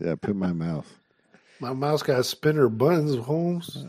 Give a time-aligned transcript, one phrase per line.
[0.00, 0.86] Yeah, put my mouth.
[1.60, 3.84] My mouth's got spinner buttons, Holmes.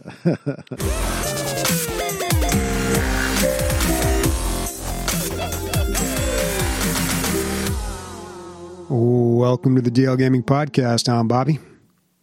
[8.90, 11.08] Welcome to the DL Gaming Podcast.
[11.08, 11.60] I'm Bobby.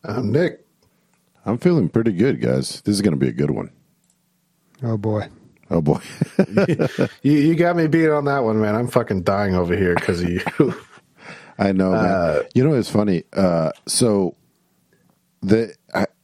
[0.03, 0.67] I'm Nick.
[1.45, 2.81] I'm feeling pretty good, guys.
[2.81, 3.71] This is going to be a good one.
[4.83, 5.29] Oh boy.
[5.71, 6.01] Oh boy.
[7.23, 8.75] You, you got me beat on that one, man.
[8.75, 10.41] I'm fucking dying over here because of you.
[11.59, 12.05] I know, man.
[12.05, 13.25] Uh, you know, it's funny.
[13.33, 14.35] Uh, so
[15.43, 15.75] the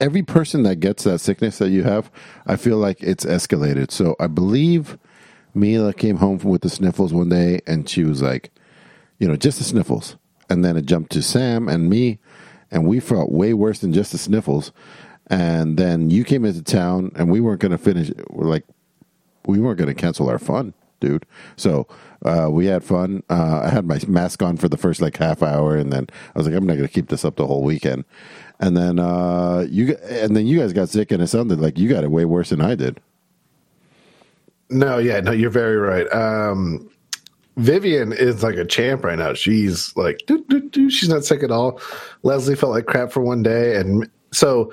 [0.01, 2.11] every person that gets that sickness that you have,
[2.47, 3.91] I feel like it's escalated.
[3.91, 4.99] So I believe
[5.55, 8.51] Mila came home with the sniffles one day, and she was like,
[9.19, 10.17] you know, just the sniffles,
[10.51, 12.19] and then it jumped to Sam and me,
[12.71, 14.73] and we felt way worse than just the sniffles.
[15.29, 18.11] And then you came into town, and we weren't going to finish.
[18.29, 18.65] We're like,
[19.47, 21.25] we weren't going to cancel our fun, dude.
[21.57, 21.87] So
[22.25, 23.23] uh, we had fun.
[23.29, 26.39] Uh, I had my mask on for the first like half hour, and then I
[26.39, 28.05] was like, I'm not going to keep this up the whole weekend.
[28.61, 31.89] And then uh, you and then you guys got sick, and it sounded like you
[31.89, 33.01] got it way worse than I did.
[34.71, 36.07] no, yeah, no, you're very right.
[36.13, 36.89] Um,
[37.57, 39.35] Vivian is like a champ right now.
[39.35, 40.89] She's like, doo, doo, doo.
[40.91, 41.81] she's not sick at all.
[42.23, 44.73] Leslie felt like crap for one day, and so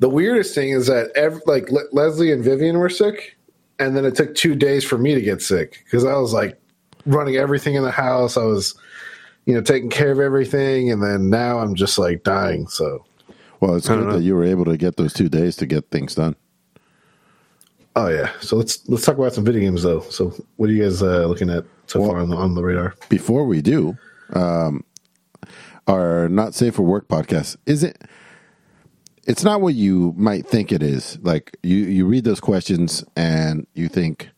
[0.00, 3.36] the weirdest thing is that ev like Le- Leslie and Vivian were sick,
[3.78, 6.58] and then it took two days for me to get sick because I was like
[7.08, 8.36] running everything in the house.
[8.36, 8.74] I was,
[9.46, 12.68] you know, taking care of everything, and then now I'm just like dying.
[12.68, 13.04] So,
[13.60, 14.12] Well, it's good know.
[14.12, 16.36] that you were able to get those two days to get things done.
[17.96, 18.30] oh yeah.
[18.40, 20.00] So let's let's talk about some video games though.
[20.00, 22.94] So, what are you guys uh, looking at so far on the on the radar?
[23.08, 23.96] Before we do,
[24.34, 24.84] um,
[25.86, 27.98] our not safe for work podcast is it
[29.26, 31.18] It's not what you might think it is.
[31.22, 34.30] Like you, you read those questions and you think,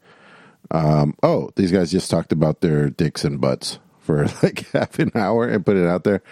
[0.71, 5.11] um, "Oh, these guys just talked about their dicks and butts for like half an
[5.15, 6.23] hour and put it out there."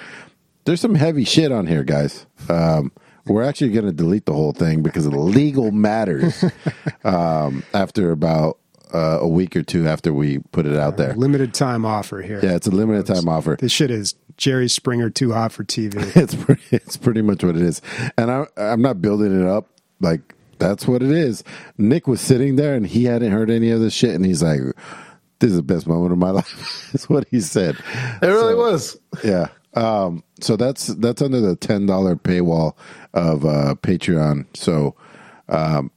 [0.65, 2.27] There's some heavy shit on here, guys.
[2.51, 2.93] Um,
[3.27, 6.45] we're actually going to delete the whole thing because of legal matters.
[7.05, 8.59] um, after about
[8.93, 12.41] uh, a week or two after we put it out there, Limited time offer here.
[12.43, 13.57] yeah, it's a limited time offer.
[13.59, 15.95] This shit is Jerry Springer too hot for TV.
[16.23, 17.81] It's pretty, it's pretty much what it is,
[18.17, 19.69] and I, I'm not building it up
[20.01, 21.45] like that's what it is.
[21.77, 24.61] Nick was sitting there and he hadn't heard any of this shit, and he's like,
[25.39, 27.77] "This is the best moment of my life." That's what he said.
[28.23, 28.99] It really was.
[29.25, 29.49] Yeah.
[29.75, 32.77] Um, so that's that's under the ten dollar paywall
[33.15, 34.47] of uh, Patreon.
[34.57, 34.97] So,
[35.49, 35.91] um,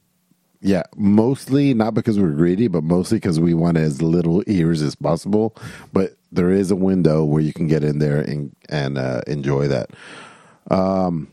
[0.60, 4.94] yeah, mostly not because we're greedy, but mostly because we want as little ears as
[4.94, 5.56] possible.
[5.92, 9.68] But there is a window where you can get in there and and uh, enjoy
[9.68, 9.90] that.
[10.70, 11.32] Um,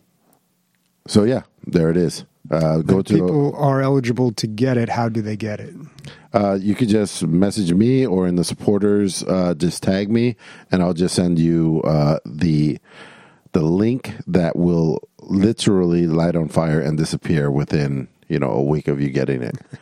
[1.07, 2.25] so yeah, there it is.
[2.51, 4.89] Uh, go to People are eligible to get it.
[4.89, 5.75] How do they get it?
[6.33, 10.35] uh, you could just message me or in the supporters, uh, just tag me,
[10.71, 12.79] and I'll just send you uh, the
[13.51, 18.87] the link that will literally light on fire and disappear within you know a week
[18.87, 19.55] of you getting it.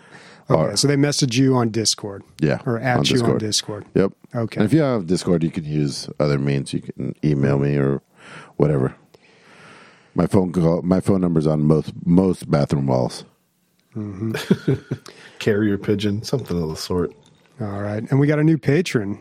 [0.50, 2.24] Okay, Or- so they message you on Discord.
[2.40, 3.40] Yeah, Or at on you on Discord.
[3.42, 3.86] Discord.
[3.96, 4.12] Yep.
[4.34, 4.58] Okay.
[4.62, 6.72] And if you have Discord, you can use other means.
[6.72, 8.02] You can email me or
[8.56, 8.96] whatever.
[10.18, 13.24] My phone call, my phone number's on most most bathroom walls.
[15.40, 17.14] Carrier pigeon, something of the sort.
[17.62, 18.04] All right.
[18.10, 19.20] And we got a new patron.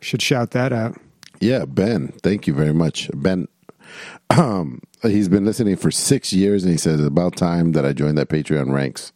[0.00, 1.00] Should shout that out.
[1.40, 2.08] Yeah, Ben.
[2.24, 3.46] Thank you very much, Ben.
[4.30, 7.92] Um, he's been listening for six years, and he says it's about time that I
[7.92, 9.12] joined that Patreon ranks.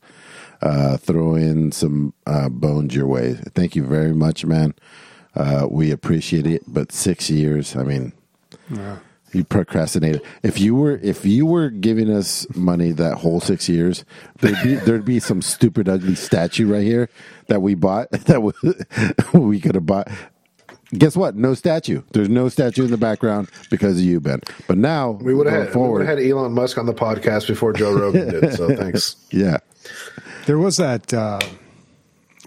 [0.62, 3.34] Uh, throw in some uh, bones your way.
[3.34, 4.74] Thank you very much, man.
[5.34, 6.62] Uh, we appreciate it.
[6.68, 8.12] But six years, I mean,
[8.70, 8.98] Yeah.
[9.32, 10.22] You procrastinated.
[10.42, 14.04] If you were if you were giving us money that whole six years,
[14.40, 17.08] there'd be there'd be some stupid ugly statue right here
[17.48, 20.08] that we bought that we, we could have bought.
[20.96, 21.34] Guess what?
[21.34, 22.02] No statue.
[22.12, 24.40] There's no statue in the background because of you, Ben.
[24.68, 26.06] But now We would have had, forward.
[26.06, 28.52] had Elon Musk on the podcast before Joe Rogan did.
[28.54, 29.16] So thanks.
[29.32, 29.56] yeah,
[30.46, 31.40] There was that uh,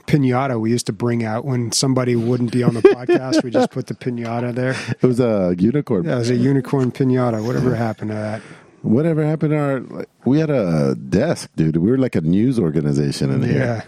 [0.09, 3.44] pinata we used to bring out when somebody wouldn't be on the podcast.
[3.44, 4.75] we just put the pinata there.
[4.90, 6.06] it was a unicorn.
[6.06, 7.46] Yeah, it was a unicorn pinata.
[7.46, 8.42] Whatever happened to that?
[8.81, 9.80] Whatever happened to our?
[9.81, 11.78] Like, we had a desk, dude.
[11.78, 13.57] We were like a news organization in here.
[13.57, 13.84] Yeah.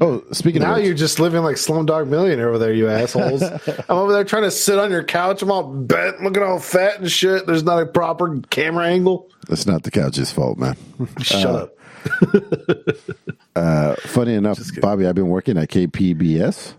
[0.00, 3.42] Oh, speaking Now of you're just living like Slumdog Millionaire over there, you assholes.
[3.42, 5.42] I'm over there trying to sit on your couch.
[5.42, 7.46] I'm all bent, looking all fat and shit.
[7.46, 9.30] There's not a proper camera angle.
[9.46, 10.76] That's not the couch's fault, man.
[11.20, 11.73] Shut uh, up.
[14.00, 16.74] funny enough, Bobby, I've been working at KPBS,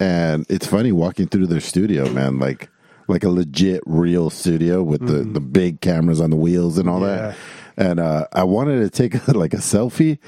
[0.00, 2.38] and it's funny walking through their studio, man.
[2.38, 2.68] Like,
[3.08, 7.00] like a legit real studio with the the big cameras on the wheels and all
[7.00, 7.36] that.
[7.76, 10.18] And uh, I wanted to take like a selfie,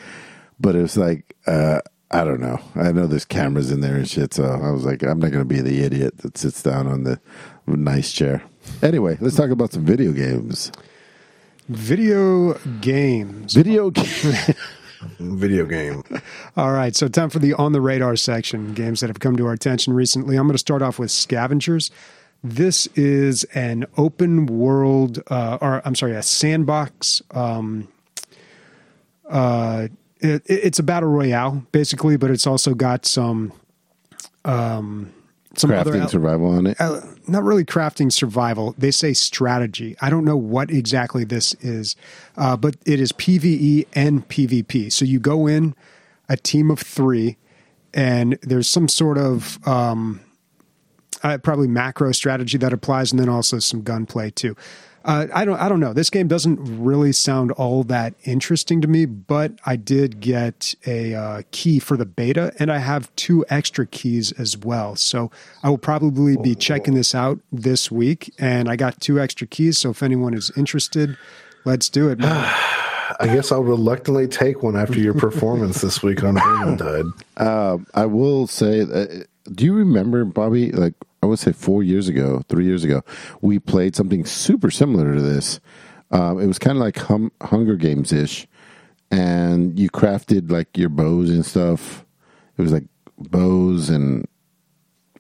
[0.59, 2.61] but it was like uh, I don't know.
[2.77, 5.43] I know there's cameras in there and shit, so I was like, I'm not going
[5.43, 7.21] to be the idiot that sits down on the
[7.67, 8.43] nice chair.
[8.83, 10.71] Anyway, let's talk about some video games.
[11.69, 13.55] Video games.
[13.55, 14.05] Video game.
[15.19, 16.03] Video game.
[16.57, 19.47] All right, so time for the on the radar section games that have come to
[19.47, 20.37] our attention recently.
[20.37, 21.91] I'm going to start off with Scavengers.
[22.43, 27.23] This is an open world, uh, or I'm sorry, a sandbox.
[27.31, 27.89] Um,
[29.29, 29.89] uh,
[30.21, 33.53] it, it's a battle royale basically, but it's also got some
[34.45, 35.13] um,
[35.59, 36.81] some other Crafting el- survival on it.
[36.81, 38.75] uh, not really crafting survival.
[38.79, 39.97] They say strategy.
[40.01, 41.97] I don't know what exactly this is,
[42.37, 44.93] uh, but it is PVE and PvP.
[44.93, 45.75] So you go in
[46.29, 47.37] a team of three,
[47.93, 50.21] and there's some sort of um,
[51.23, 54.57] uh, probably macro strategy that applies, and then also some gunplay too.
[55.05, 55.59] Uh, I don't.
[55.61, 55.93] I don't know.
[55.93, 61.15] This game doesn't really sound all that interesting to me, but I did get a
[61.15, 64.97] uh, key for the beta, and I have two extra keys as well.
[64.97, 65.31] So
[65.63, 69.77] I will probably be checking this out this week, and I got two extra keys.
[69.77, 71.19] So if anyone is interested,
[71.67, 72.19] let's do it.
[72.25, 77.13] I guess I'll reluctantly take one after your performance this week on Vermintide.
[77.37, 80.71] Um, I will say, that, do you remember, Bobby?
[80.71, 83.03] Like I would say, four years ago, three years ago,
[83.41, 85.59] we played something super similar to this.
[86.11, 88.47] Um, it was kind of like hum, Hunger Games ish,
[89.11, 92.05] and you crafted like your bows and stuff.
[92.57, 92.85] It was like
[93.19, 94.27] bows and.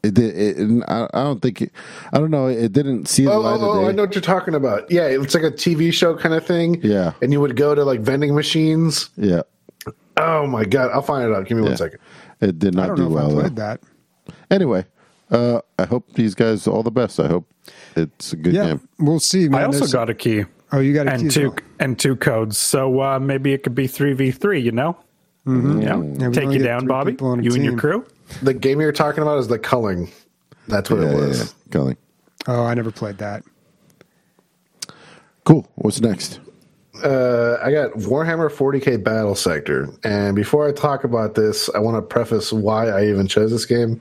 [0.02, 1.72] It, did, it, I, I don't think it,
[2.12, 2.46] I don't know.
[2.46, 4.90] It didn't see the Oh, light oh, oh, of I know what you're talking about.
[4.90, 6.78] Yeah, it's like a TV show kind of thing.
[6.82, 7.14] Yeah.
[7.22, 9.08] And you would go to like vending machines.
[9.16, 9.40] Yeah,
[10.18, 11.46] Oh my god, I'll find it out.
[11.46, 11.70] Give me yeah.
[11.70, 12.00] one second.
[12.40, 13.26] It did I not don't do know if well.
[13.26, 13.40] I though.
[13.40, 13.80] played that.
[14.50, 14.84] Anyway,
[15.34, 17.18] uh, I hope these guys all the best.
[17.20, 17.46] I hope
[17.96, 18.88] it's a good Yeah, game.
[18.98, 19.48] we'll see.
[19.48, 19.60] Man.
[19.60, 21.58] I also There's- got a key Oh, you got a and as two well.
[21.78, 24.60] and two codes, so uh, maybe it could be three v three.
[24.60, 24.96] You know,
[25.46, 25.82] Mm-hmm.
[25.82, 26.26] yeah.
[26.26, 27.12] Yeah, Take you down, Bobby.
[27.12, 28.04] people on a You and your crew.
[28.42, 30.10] The game you're talking about is the culling.
[30.68, 31.38] That's what Yeah, it yeah, was.
[31.40, 31.70] yeah.
[31.70, 31.96] Culling.
[32.46, 33.42] Oh, I never played that.
[35.44, 35.68] Cool.
[35.76, 36.40] What's next?
[37.02, 41.96] Uh, I got Warhammer 40k Battle Sector, and before I talk about this, I want
[41.96, 44.00] to preface why I even chose this game.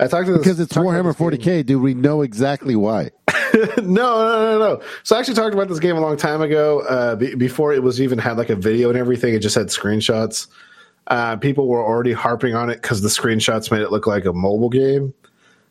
[0.00, 1.66] I talked to this Because it's Warhammer 40k.
[1.66, 3.10] Do We know exactly why.
[3.54, 4.82] no, no, no, no.
[5.02, 6.80] So I actually talked about this game a long time ago.
[6.80, 9.66] Uh, be, before it was even had like a video and everything, it just had
[9.66, 10.46] screenshots.
[11.08, 14.32] Uh, people were already harping on it because the screenshots made it look like a
[14.32, 15.12] mobile game.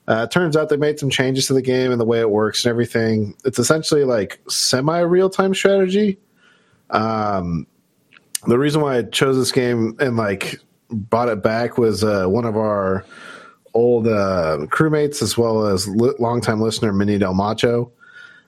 [0.08, 2.30] Uh, it turns out they made some changes to the game and the way it
[2.30, 3.36] works and everything.
[3.46, 6.20] It's essentially like semi real time strategy.
[6.92, 7.66] Um,
[8.48, 10.60] the reason why I chose this game and like
[10.90, 13.06] bought it back was uh, one of our
[13.74, 17.92] old uh, crewmates as well as li- longtime listener Minnie Del Macho.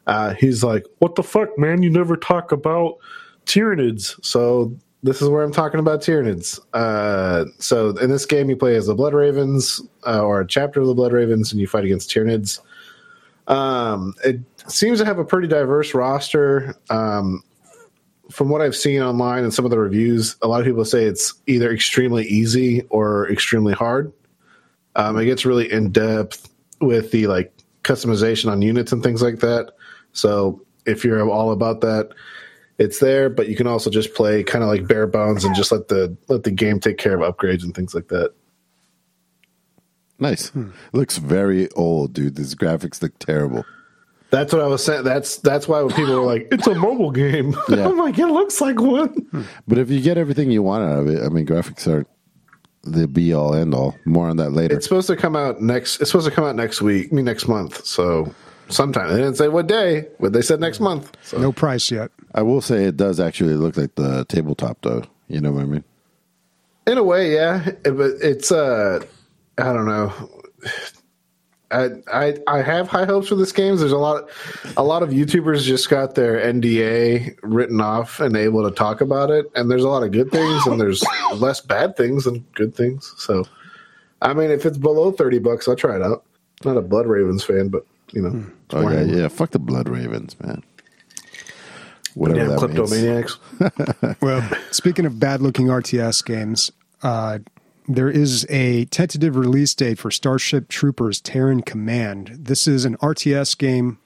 [0.07, 1.83] Uh, he's like, "What the fuck, man?
[1.83, 2.97] You never talk about
[3.45, 6.59] Tyranids." So this is where I'm talking about Tyranids.
[6.73, 10.81] Uh, so in this game, you play as the Blood Ravens uh, or a chapter
[10.81, 12.59] of the Blood Ravens, and you fight against Tyranids.
[13.47, 16.75] Um, it seems to have a pretty diverse roster.
[16.89, 17.43] Um,
[18.29, 21.03] from what I've seen online and some of the reviews, a lot of people say
[21.03, 24.11] it's either extremely easy or extremely hard.
[24.95, 26.49] Um, it gets really in depth
[26.79, 27.53] with the like
[27.83, 29.71] customization on units and things like that.
[30.13, 32.09] So if you're all about that,
[32.77, 33.29] it's there.
[33.29, 36.15] But you can also just play kind of like bare bones and just let the
[36.27, 38.33] let the game take care of upgrades and things like that.
[40.19, 40.51] Nice.
[40.93, 42.35] Looks very old, dude.
[42.35, 43.65] These graphics look terrible.
[44.29, 45.03] That's what I was saying.
[45.03, 47.85] That's that's why when people were like, "It's a mobile game," Yeah.
[47.89, 49.27] I'm like, "It looks like one."
[49.67, 52.05] But if you get everything you want out of it, I mean, graphics are
[52.83, 53.95] the be all end all.
[54.05, 54.75] More on that later.
[54.75, 56.01] It's supposed to come out next.
[56.01, 57.09] It's supposed to come out next week.
[57.11, 57.85] I mean, next month.
[57.85, 58.33] So
[58.69, 61.15] sometime they didn't say what day, but they said next month.
[61.23, 62.11] So No price yet.
[62.33, 65.03] I will say it does actually look like the tabletop, though.
[65.27, 65.83] You know what I mean?
[66.87, 67.65] in a way, yeah.
[67.85, 69.03] It- But it's uh,
[69.57, 70.11] I don't know.
[71.71, 73.77] I, I I have high hopes for this game.
[73.77, 74.29] There's a lot
[74.77, 79.29] a lot of YouTubers just got their NDA written off and able to talk about
[79.31, 79.45] it.
[79.55, 81.03] And there's a lot of good things and there's
[81.35, 83.13] less bad things than good things.
[83.17, 83.45] So
[84.21, 86.23] I mean if it's below thirty bucks, I'll try it out.
[86.63, 89.27] Not a Blood Ravens fan, but you know, Oh, yeah, yeah.
[89.27, 90.63] Fuck the Blood Ravens, man.
[92.13, 92.89] Whatever Damn that means.
[92.91, 94.17] kleptomaniacs.
[94.21, 96.71] Well, speaking of bad looking RTS games,
[97.03, 97.39] uh,
[97.95, 102.37] there is a tentative release date for Starship Troopers Terran Command.
[102.39, 103.99] This is an RTS game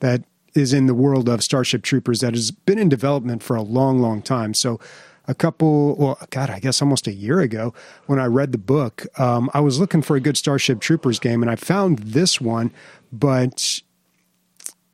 [0.00, 3.62] that is in the world of Starship Troopers that has been in development for a
[3.62, 4.54] long, long time.
[4.54, 4.80] So,
[5.26, 7.74] a couple, well, God, I guess almost a year ago,
[8.06, 11.42] when I read the book, um, I was looking for a good Starship Troopers game,
[11.42, 12.72] and I found this one,
[13.12, 13.82] but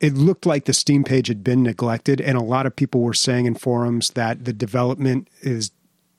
[0.01, 3.13] it looked like the Steam page had been neglected, and a lot of people were
[3.13, 5.71] saying in forums that the development is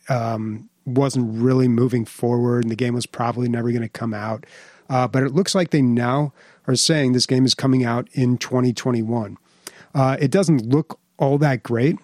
[0.09, 4.46] um, wasn't really moving forward, and the game was probably never going to come out.
[4.88, 6.32] Uh, but it looks like they now
[6.66, 9.36] are saying this game is coming out in 2021.
[9.94, 11.98] Uh, it doesn't look all that great.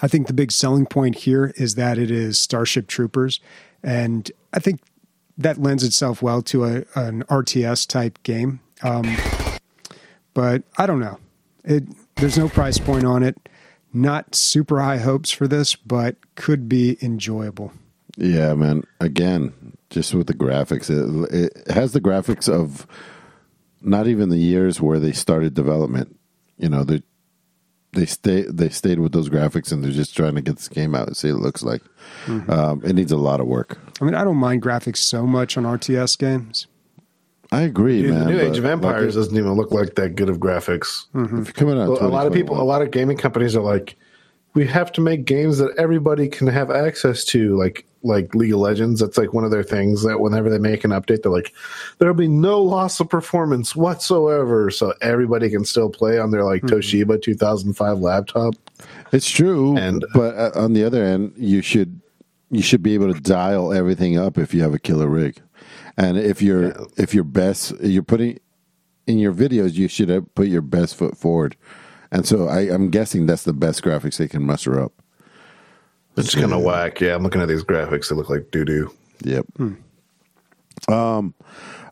[0.00, 3.40] I think the big selling point here is that it is Starship Troopers,
[3.82, 4.80] and I think
[5.36, 8.60] that lends itself well to a, an RTS type game.
[8.82, 9.16] Um,
[10.34, 11.18] but I don't know.
[11.64, 11.84] It
[12.16, 13.48] there's no price point on it.
[13.92, 17.72] Not super high hopes for this, but could be enjoyable.
[18.18, 18.82] Yeah, man.
[19.00, 22.86] Again, just with the graphics, it, it has the graphics of
[23.80, 26.18] not even the years where they started development.
[26.58, 27.02] You know, they
[27.92, 30.96] they stay they stayed with those graphics, and they're just trying to get this game
[30.96, 31.82] out and see what it looks like.
[32.26, 33.78] Um, it needs a lot of work.
[34.00, 36.66] I mean, I don't mind graphics so much on RTS games.
[37.50, 38.24] I agree, Dude, man.
[38.26, 41.06] the new Age of Empires like, doesn't even look like that good of graphics.
[41.14, 43.96] if you're coming out, a lot of people, a lot of gaming companies are like,
[44.52, 48.60] we have to make games that everybody can have access to, like like League of
[48.60, 49.00] Legends.
[49.00, 51.52] That's like one of their things that whenever they make an update, they're like,
[51.98, 56.62] there'll be no loss of performance whatsoever, so everybody can still play on their like
[56.62, 58.54] Toshiba 2005 laptop.
[59.12, 62.00] It's true, And- but uh, on the other end, you should
[62.50, 65.40] you should be able to dial everything up if you have a killer rig,
[65.96, 68.38] and if you're if you're best you're putting
[69.06, 71.56] in your videos, you should have put your best foot forward,
[72.12, 74.92] and so I, I'm guessing that's the best graphics they can muster up.
[76.18, 77.00] It's kind of whack.
[77.00, 78.08] Yeah, I'm looking at these graphics.
[78.08, 78.94] They look like doo doo.
[79.22, 79.46] Yep.
[80.88, 81.34] Um,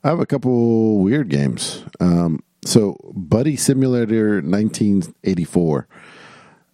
[0.05, 1.85] I have a couple weird games.
[2.01, 5.89] Um, so Buddy Simulator 1984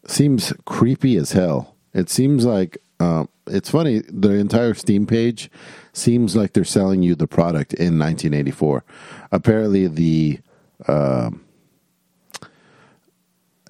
[0.06, 1.75] seems creepy as hell.
[1.94, 4.02] It seems like um, it's funny.
[4.09, 5.50] The entire Steam page
[5.92, 8.85] seems like they're selling you the product in 1984.
[9.30, 10.40] Apparently, the
[10.88, 11.44] um,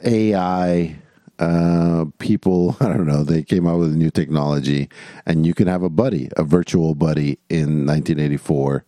[0.04, 0.96] AI
[1.38, 4.88] uh, people, I don't know, they came out with a new technology,
[5.26, 8.84] and you can have a buddy, a virtual buddy in 1984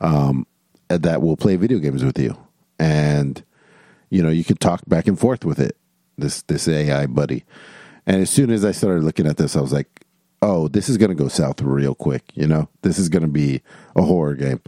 [0.00, 0.46] um,
[0.88, 2.36] that will play video games with you,
[2.78, 3.44] and
[4.08, 5.76] you know you can talk back and forth with it.
[6.16, 7.44] This this AI buddy,
[8.06, 10.04] and as soon as I started looking at this, I was like,
[10.42, 12.24] oh, this is going to go south real quick.
[12.34, 13.62] You know, this is going to be
[13.94, 14.60] a horror game.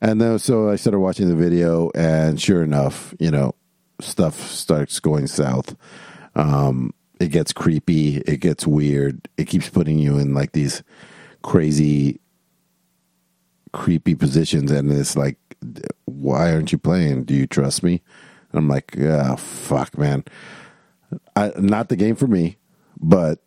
[0.00, 3.54] And then so I started watching the video, and sure enough, you know,
[4.00, 5.76] stuff starts going south.
[6.38, 8.18] Um, it gets creepy.
[8.18, 9.28] It gets weird.
[9.36, 10.82] It keeps putting you in like these
[11.42, 12.20] crazy,
[13.72, 15.36] creepy positions, and it's like,
[16.06, 17.24] why aren't you playing?
[17.24, 18.02] Do you trust me?
[18.52, 20.24] And I'm like, oh, fuck, man.
[21.36, 22.56] I, not the game for me,
[23.00, 23.40] but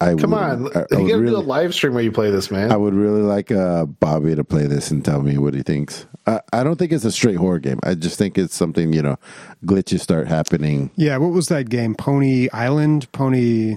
[0.00, 2.02] I Come would, on, I, I you would gotta really, do a live stream where
[2.02, 2.70] you play this, man.
[2.70, 6.04] I would really like uh, Bobby to play this and tell me what he thinks.
[6.26, 7.80] I, I don't think it's a straight horror game.
[7.82, 9.16] I just think it's something you know,
[9.64, 10.90] glitches start happening.
[10.96, 11.94] Yeah, what was that game?
[11.94, 13.76] Pony Island, Pony,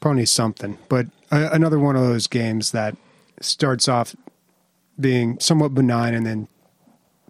[0.00, 0.78] Pony something.
[0.88, 2.96] But uh, another one of those games that
[3.40, 4.14] starts off
[4.98, 6.48] being somewhat benign and then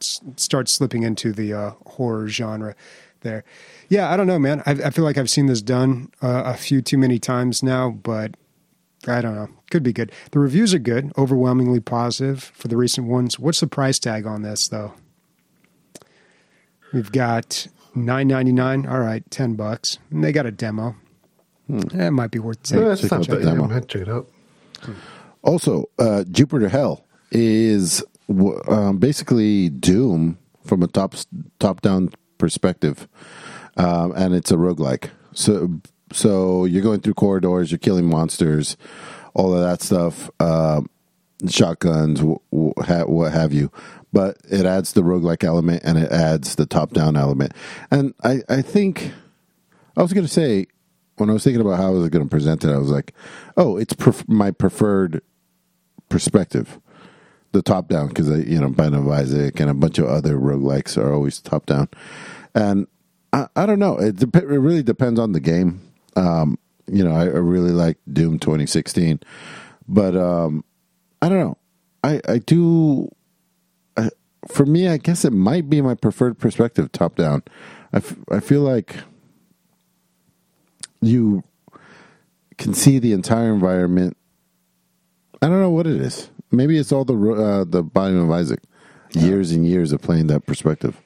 [0.00, 2.74] s- starts slipping into the uh, horror genre.
[3.22, 3.44] There,
[3.88, 4.62] yeah, I don't know, man.
[4.64, 7.90] I, I feel like I've seen this done uh, a few too many times now,
[7.90, 8.34] but
[9.06, 9.48] I don't know.
[9.70, 10.10] Could be good.
[10.32, 13.38] The reviews are good, overwhelmingly positive for the recent ones.
[13.38, 14.94] What's the price tag on this, though?
[16.92, 18.86] We've got nine ninety nine.
[18.86, 19.98] All right, ten bucks.
[20.10, 20.96] And they got a demo.
[21.68, 22.88] That might be worth Yeah, taking.
[22.88, 23.42] that's check not out bad.
[23.44, 23.64] Demo.
[23.70, 24.28] I'm check it out.
[25.42, 28.02] Also, uh, Jupiter Hell is
[28.68, 31.14] um, basically Doom from a top
[31.60, 32.10] top down
[32.40, 33.06] perspective,
[33.76, 35.10] um, and it's a roguelike.
[35.32, 35.80] So,
[36.12, 38.76] so you're going through corridors, you're killing monsters,
[39.34, 40.90] all of that stuff, um
[41.48, 42.20] shotguns,
[42.50, 43.70] what have you.
[44.12, 47.52] But it adds the roguelike element and it adds the top down element.
[47.90, 49.12] And I, I think
[49.96, 50.66] I was going to say
[51.16, 53.14] when I was thinking about how I was going to present it, I was like,
[53.56, 53.94] oh, it's
[54.26, 55.22] my preferred
[56.08, 56.80] perspective,
[57.52, 60.96] the top down, because you know, Binding of Isaac and a bunch of other roguelikes
[60.96, 61.88] are always top down,
[62.54, 62.86] and
[63.32, 63.98] I, I don't know.
[63.98, 65.80] It, dep- it really depends on the game.
[66.16, 69.20] Um, you know, I, I really like Doom 2016,
[69.88, 70.64] but um,
[71.22, 71.58] I don't know.
[72.02, 73.08] I I do.
[73.96, 74.10] I,
[74.48, 77.42] for me, I guess it might be my preferred perspective, top down.
[77.92, 78.96] I, f- I feel like
[81.00, 81.42] you
[82.58, 84.16] can see the entire environment.
[85.42, 86.30] I don't know what it is.
[86.50, 88.60] Maybe it's all the uh, the Binding of Isaac.
[89.12, 91.00] Years and years of playing that perspective.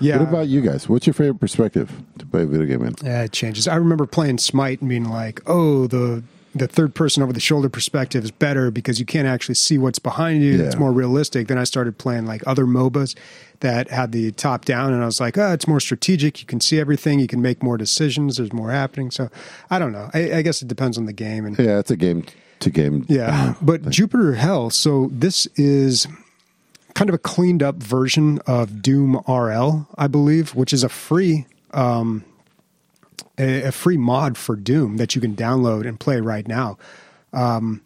[0.00, 0.18] Yeah.
[0.18, 0.88] What about you guys?
[0.88, 2.94] What's your favorite perspective to play a video game in?
[3.02, 3.66] Yeah, it changes.
[3.68, 6.22] I remember playing Smite and being like, "Oh, the
[6.54, 9.98] the third person over the shoulder perspective is better because you can't actually see what's
[9.98, 10.60] behind you.
[10.62, 13.14] It's more realistic." Then I started playing like other MOBAs
[13.60, 16.40] that had the top down, and I was like, "Oh, it's more strategic.
[16.40, 17.20] You can see everything.
[17.20, 18.36] You can make more decisions.
[18.36, 19.30] There's more happening." So
[19.70, 20.10] I don't know.
[20.12, 22.24] I, I guess it depends on the game and Yeah, it's a game
[22.60, 23.04] to game.
[23.08, 24.70] yeah, but Jupiter Hell.
[24.70, 26.06] So this is
[26.94, 31.46] kind of a cleaned up version of Doom RL, I believe, which is a free
[31.72, 32.24] um,
[33.38, 36.78] a, a free mod for Doom that you can download and play right now.
[37.32, 37.82] Um,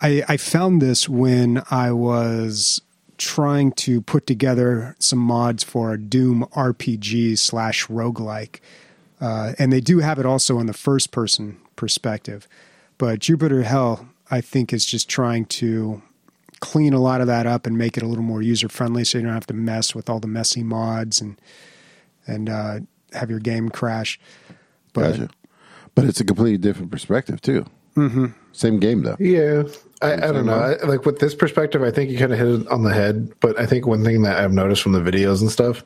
[0.00, 2.80] I, I found this when I was
[3.18, 8.60] trying to put together some mods for a Doom RPG slash roguelike.
[9.20, 12.46] Uh, and they do have it also in the first person perspective.
[12.98, 16.02] But Jupiter Hell, I think, is just trying to
[16.60, 19.18] clean a lot of that up and make it a little more user friendly so
[19.18, 21.40] you don't have to mess with all the messy mods and
[22.26, 22.80] and uh,
[23.12, 24.18] have your game crash.
[24.92, 25.28] But Gotcha.
[25.94, 27.64] But it's a completely different perspective too.
[27.96, 28.26] Mm-hmm.
[28.52, 29.16] Same game though.
[29.18, 29.64] Yeah,
[30.02, 30.58] I, I don't know.
[30.58, 33.32] I, like with this perspective, I think you kind of hit it on the head.
[33.40, 35.84] But I think one thing that I've noticed from the videos and stuff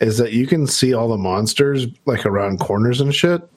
[0.00, 3.48] is that you can see all the monsters like around corners and shit.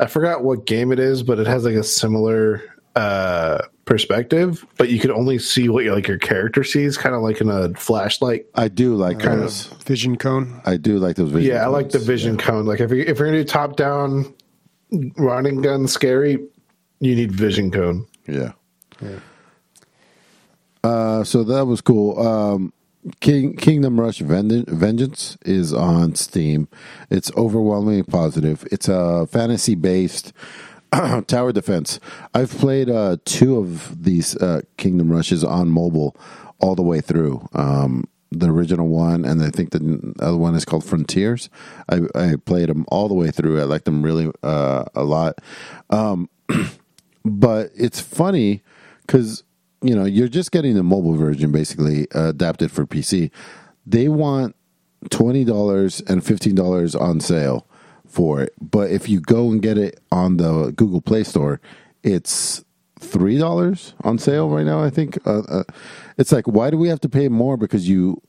[0.00, 2.62] I forgot what game it is, but it has like a similar
[2.94, 4.64] uh, perspective.
[4.78, 7.48] But you can only see what your like your character sees, kind of like in
[7.48, 8.46] a flashlight.
[8.54, 9.70] I do like kind those.
[9.72, 10.60] of vision cone.
[10.64, 11.30] I do like those.
[11.30, 12.06] Vision Yeah, I like the codes.
[12.06, 12.66] vision cone.
[12.66, 14.34] Like if you if you're gonna do top down
[15.16, 16.38] running gun scary,
[17.00, 18.06] you need vision cone.
[18.28, 18.52] Yeah.
[20.84, 22.18] Uh, so that was cool.
[22.18, 22.72] Um,
[23.20, 26.68] King Kingdom Rush Vengeance is on Steam.
[27.10, 28.66] It's overwhelmingly positive.
[28.72, 30.32] It's a fantasy based
[31.26, 32.00] tower defense.
[32.34, 36.16] I've played uh, two of these uh, Kingdom Rushes on mobile
[36.58, 37.48] all the way through.
[37.52, 41.48] Um, the original one, and I think the other one is called Frontiers.
[41.88, 43.60] I, I played them all the way through.
[43.60, 45.40] I like them really uh, a lot.
[45.90, 46.28] Um,
[47.24, 48.62] but it's funny
[49.02, 49.44] because
[49.82, 53.30] you know you're just getting the mobile version basically uh, adapted for PC.
[53.86, 54.56] They want
[55.10, 57.66] twenty dollars and fifteen dollars on sale
[58.06, 61.60] for it, but if you go and get it on the Google Play Store,
[62.02, 62.64] it's
[62.98, 64.82] three dollars on sale right now.
[64.82, 65.64] I think uh, uh,
[66.16, 68.22] it's like why do we have to pay more because you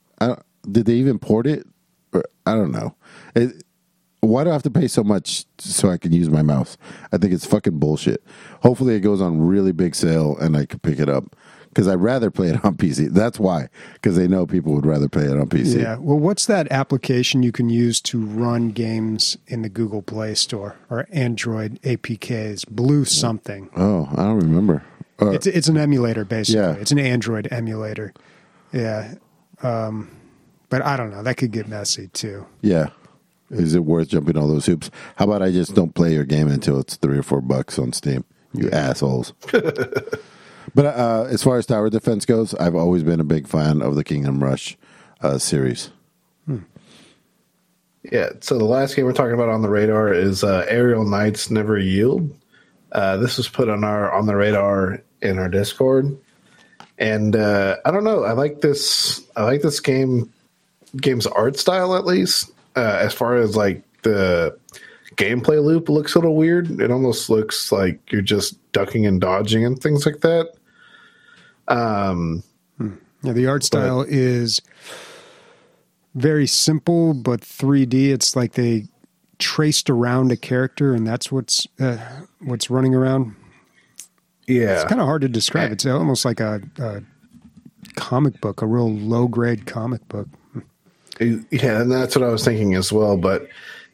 [0.71, 1.65] did they even port it?
[2.13, 2.95] Or, I don't know.
[3.35, 3.63] It,
[4.27, 6.77] why do I have to pay so much so I can use my mouse?
[7.11, 8.23] I think it's fucking bullshit.
[8.61, 11.35] Hopefully, it goes on really big sale and I can pick it up
[11.69, 13.09] because I'd rather play it on PC.
[13.11, 15.81] That's why because they know people would rather play it on PC.
[15.81, 15.97] Yeah.
[15.97, 20.75] Well, what's that application you can use to run games in the Google Play Store
[20.89, 22.67] or Android APKs?
[22.69, 23.69] Blue something.
[23.75, 24.83] Oh, I don't remember.
[25.21, 26.61] Uh, It's it's an emulator basically.
[26.61, 26.73] Yeah.
[26.73, 28.13] It's an Android emulator.
[28.73, 29.15] Yeah.
[29.63, 30.11] Um,
[30.69, 31.23] but I don't know.
[31.23, 32.45] That could get messy too.
[32.61, 32.87] yeah.
[33.49, 34.91] Is it worth jumping all those hoops?
[35.15, 37.93] How about I just don't play your game until it's three or four bucks on
[37.93, 38.25] Steam?
[38.53, 39.33] You assholes.
[39.51, 43.95] but uh, as far as tower defense goes, I've always been a big fan of
[43.95, 44.77] the Kingdom Rush
[45.21, 45.91] uh, series.
[48.11, 48.29] Yeah.
[48.39, 51.77] So the last game we're talking about on the radar is uh, Aerial Knights Never
[51.77, 52.33] Yield.
[52.91, 56.17] Uh, this was put on our on the radar in our Discord,
[56.97, 58.23] and uh, I don't know.
[58.23, 59.25] I like this.
[59.35, 60.31] I like this game
[60.95, 62.51] game's art style at least.
[62.77, 64.57] Uh, as far as like the
[65.15, 66.79] gameplay loop looks a little weird.
[66.79, 70.53] It almost looks like you're just ducking and dodging and things like that.
[71.67, 72.43] Um,
[73.23, 74.61] Yeah, the art style is
[76.13, 78.09] very simple but 3D.
[78.13, 78.85] It's like they
[79.39, 81.97] traced around a character, and that's what's uh,
[82.39, 83.35] what's running around.
[84.47, 85.71] yeah, It's kind of hard to describe.
[85.71, 87.01] It's almost like a, a
[87.95, 90.27] comic book, a real low grade comic book.
[91.19, 93.17] Yeah, and that's what I was thinking as well.
[93.17, 93.47] But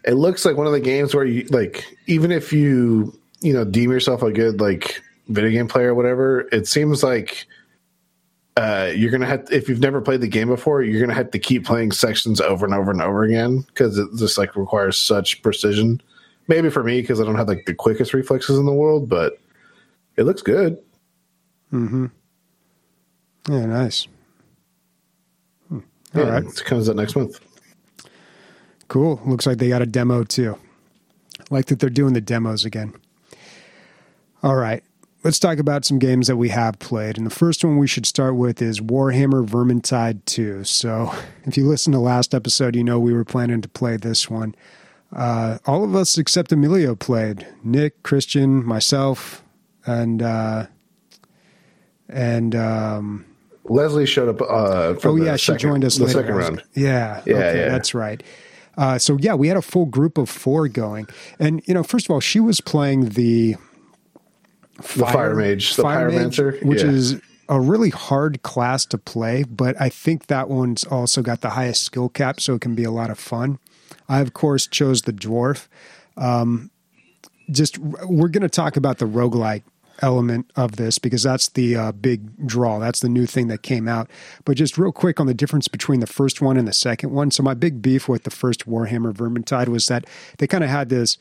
[0.06, 3.66] it looks like one of the games where you like, even if you you know
[3.66, 7.48] deem yourself a good like video game player or whatever, it seems like
[8.58, 11.40] uh, you're gonna have if you've never played the game before, you're gonna have to
[11.40, 15.42] keep playing sections over and over and over again because it just like requires such
[15.42, 16.02] precision.
[16.48, 19.40] Maybe for me because I don't have like the quickest reflexes in the world, but
[20.18, 20.78] it looks good.
[21.70, 22.08] Hmm.
[23.50, 24.08] Yeah, nice.
[26.16, 26.44] All Yeah, right.
[26.44, 27.40] it comes out next month.
[28.88, 29.22] Cool.
[29.26, 30.58] Looks like they got a demo too.
[31.50, 32.94] Like that they're doing the demos again.
[34.44, 34.84] All right.
[35.24, 37.18] Let's talk about some games that we have played.
[37.18, 40.66] And the first one we should start with is Warhammer Vermintide 2.
[40.66, 41.14] So
[41.46, 44.54] if you listen to last episode, you know we were planning to play this one.
[45.16, 47.48] Uh, all of us except Emilio played.
[47.64, 49.44] Nick, Christian, myself,
[49.86, 50.66] and uh,
[52.10, 53.26] and um,
[53.66, 54.42] Leslie showed up.
[54.42, 56.20] Uh, for oh yeah, she second- joined us the later.
[56.20, 56.64] second round.
[56.74, 57.70] Yeah, Yeah, okay, yeah.
[57.70, 58.22] that's right.
[58.78, 61.08] Uh, so yeah, we had a full group of four going,
[61.40, 63.56] and you know, first of all, she was playing the
[64.78, 66.90] The Fire Mage, the Pyromancer, which yeah.
[66.90, 71.52] is a really hard class to play, but I think that one's also got the
[71.52, 73.60] highest skill cap, so it can be a lot of fun.
[74.10, 75.68] I of course chose the dwarf.
[76.18, 76.72] Um,
[77.52, 79.64] just we're going to talk about the roguelike
[80.04, 82.78] element of this because that's the uh, big draw.
[82.78, 84.10] That's the new thing that came out.
[84.46, 87.32] But just real quick on the difference between the first one and the second one.
[87.32, 90.06] So my big beef with the first Warhammer Vermintide was that
[90.38, 91.18] they kind of had this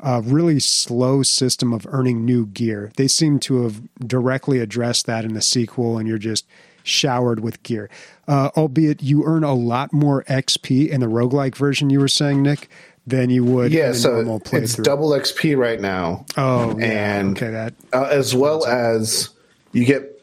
[0.00, 2.90] uh, really slow system of earning new gear.
[2.96, 6.46] They seem to have directly addressed that in the sequel, and you're just
[6.82, 7.88] showered with gear.
[8.26, 12.42] Uh, albeit you earn a lot more XP in the roguelike version, you were saying,
[12.42, 12.68] Nick,
[13.06, 14.62] than you would Yeah, in a so normal playthrough.
[14.62, 16.24] it's double XP right now.
[16.36, 19.30] Oh, yeah, and okay, that uh, as well as
[19.72, 20.20] you get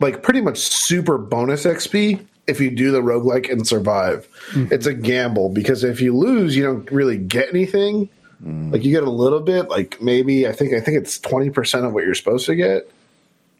[0.00, 4.28] like pretty much super bonus XP if you do the roguelike and survive.
[4.52, 4.72] Mm-hmm.
[4.72, 8.08] It's a gamble because if you lose, you don't really get anything.
[8.44, 8.70] Mm.
[8.72, 11.86] Like you get a little bit, like maybe I think I think it's twenty percent
[11.86, 12.90] of what you're supposed to get.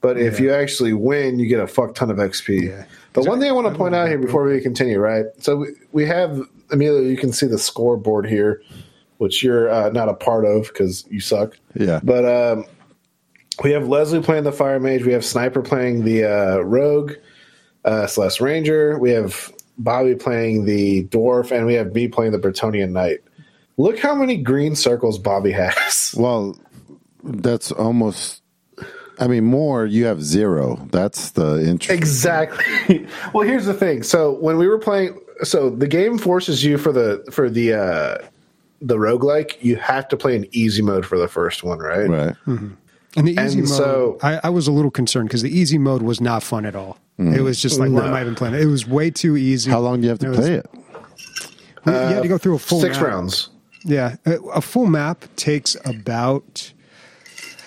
[0.03, 0.47] But if Yeah.
[0.47, 2.65] you actually win, you get a fuck ton of XP.
[2.69, 2.85] Yeah.
[3.15, 5.25] But one thing I want to point out here before we continue, right?
[5.39, 7.03] So we, we have Emilio.
[7.03, 8.63] You can see the scoreboard here,
[9.19, 11.59] which you're uh, not a part of because you suck.
[11.75, 12.01] Yeah.
[12.03, 12.65] But um,
[13.63, 15.05] we have Leslie playing the fire mage.
[15.05, 17.13] We have Sniper playing the uh, rogue,
[17.85, 18.99] uh, Celeste Ranger.
[18.99, 23.21] We have Bobby playing the dwarf, and we have me playing the Bretonnian knight.
[23.79, 26.15] Look how many green circles Bobby has.
[26.17, 26.59] Well,
[27.23, 28.43] that's almost.
[29.19, 29.87] I mean, more.
[29.87, 30.87] You have zero.
[30.93, 31.99] That's the interesting.
[31.99, 33.07] Exactly.
[33.35, 34.03] well, here's the thing.
[34.03, 38.19] So when we were playing, so the game forces you for the for the uh,
[38.81, 42.09] the roguelike, you have to play in easy mode for the first one, right?
[42.09, 42.35] Right.
[42.47, 42.69] Mm-hmm.
[43.17, 43.79] and the easy and mode.
[43.79, 46.75] so- I, I was a little concerned because the easy mode was not fun at
[46.77, 46.99] all.
[47.19, 47.35] Mm.
[47.35, 48.55] It was just like, why am I even playing?
[48.55, 48.61] it?
[48.61, 49.71] It was way too easy.
[49.71, 50.67] How long do you have to was- play it?
[51.87, 53.07] you had to go through a full uh, Six map.
[53.07, 53.49] rounds.
[53.85, 56.73] Yeah, a, a full map takes about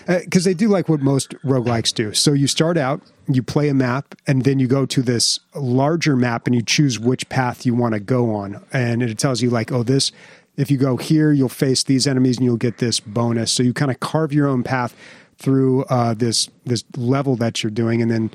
[0.08, 2.13] uh, because they do like what most roguelikes do.
[2.13, 3.01] So you start out,
[3.35, 6.99] you play a map, and then you go to this larger map and you choose
[6.99, 10.11] which path you want to go on, and it tells you like, oh, this.
[10.57, 13.49] If you go here, you'll face these enemies and you'll get this bonus.
[13.49, 14.93] So you kind of carve your own path
[15.39, 18.30] through uh, this this level that you're doing, and then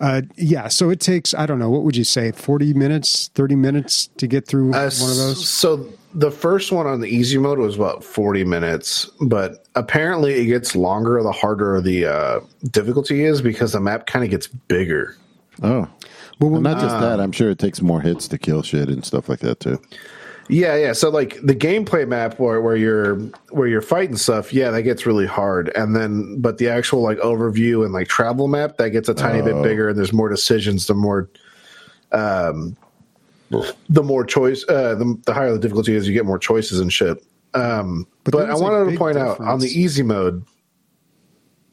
[0.00, 0.68] uh, yeah.
[0.68, 4.26] So it takes I don't know what would you say, forty minutes, thirty minutes to
[4.26, 5.48] get through Uh, one of those.
[5.48, 10.46] So the first one on the easy mode was about 40 minutes, but apparently it
[10.46, 12.40] gets longer the harder the uh,
[12.70, 15.16] difficulty is because the map kind of gets bigger.
[15.62, 15.86] Oh.
[16.40, 17.20] Well, And not just that.
[17.20, 19.80] I'm sure it takes more hits to kill shit and stuff like that too.
[20.48, 20.92] Yeah, yeah.
[20.94, 23.16] So like the gameplay map where, where you're
[23.50, 25.70] where you're fighting stuff, yeah, that gets really hard.
[25.74, 29.42] And then but the actual like overview and like travel map, that gets a tiny
[29.42, 29.62] bit Oh.
[29.62, 31.28] bigger and there's more decisions, the more
[32.12, 32.76] um
[33.50, 36.92] the more choice uh the, the higher the difficulty is, you get more choices and
[36.92, 37.22] shit.
[37.52, 40.42] Um But but, I wanted to point out on the easy mode,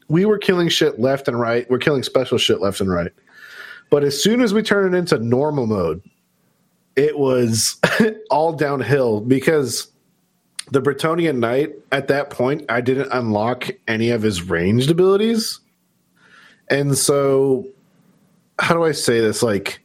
[0.08, 1.68] we were killing shit left and right.
[1.70, 3.12] We're killing special shit left and right.
[3.90, 6.02] But as soon as we turn it into normal mode,
[6.96, 7.78] it was
[8.30, 9.88] all downhill because
[10.70, 15.60] the Bretonnian Knight at that point I didn't unlock any of his ranged abilities.
[16.68, 17.66] And so
[18.58, 19.80] how do I say this like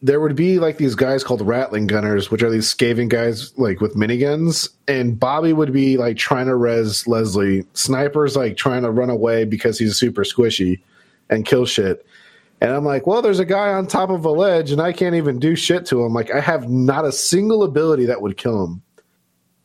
[0.00, 3.80] there would be like these guys called rattling gunners, which are these skaven guys like
[3.80, 7.64] with miniguns, and Bobby would be like trying to res Leslie.
[7.74, 10.80] Sniper's like trying to run away because he's super squishy
[11.28, 12.06] and kill shit.
[12.60, 15.14] And I'm like, well, there's a guy on top of a ledge and I can't
[15.14, 16.12] even do shit to him.
[16.12, 18.82] Like, I have not a single ability that would kill him.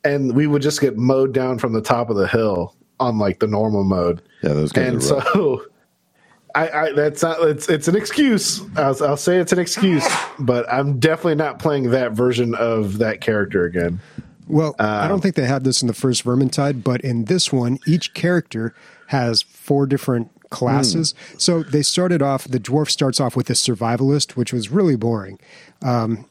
[0.04, 3.40] And we would just get mowed down from the top of the hill on like
[3.40, 4.22] the normal mode.
[4.44, 5.34] Yeah, those guys And are rough.
[5.34, 5.66] so
[6.56, 8.62] I, I that's not it's it's an excuse.
[8.78, 10.08] I'll, I'll say it's an excuse,
[10.40, 14.00] but I'm definitely not playing that version of that character again.
[14.48, 17.52] Well, I uh, don't think they had this in the first Vermintide, but in this
[17.52, 18.76] one, each character
[19.08, 21.14] has four different classes.
[21.38, 25.40] So they started off, the dwarf starts off with a survivalist, which was really boring.
[25.82, 26.26] Um,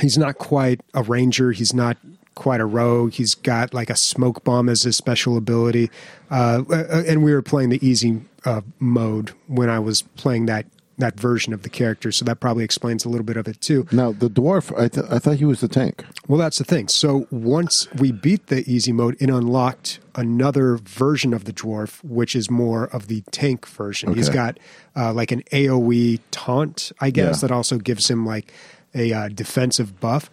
[0.00, 1.96] he's not quite a ranger, he's not
[2.40, 3.12] quite a rogue.
[3.12, 5.90] He's got like a smoke bomb as his special ability.
[6.30, 10.64] Uh, uh, and we were playing the easy uh, mode when I was playing that.
[11.00, 13.86] That version of the character, so that probably explains a little bit of it too.
[13.90, 16.04] Now the dwarf, I, th- I thought he was the tank.
[16.28, 16.88] Well, that's the thing.
[16.88, 22.36] So once we beat the easy mode, it unlocked another version of the dwarf, which
[22.36, 24.14] is more of the tank version.
[24.14, 24.58] He's got
[24.94, 27.48] uh, like an AOE taunt, I guess, Yeah.
[27.48, 28.52] that also gives him like
[28.94, 30.30] a uh, defensive buff.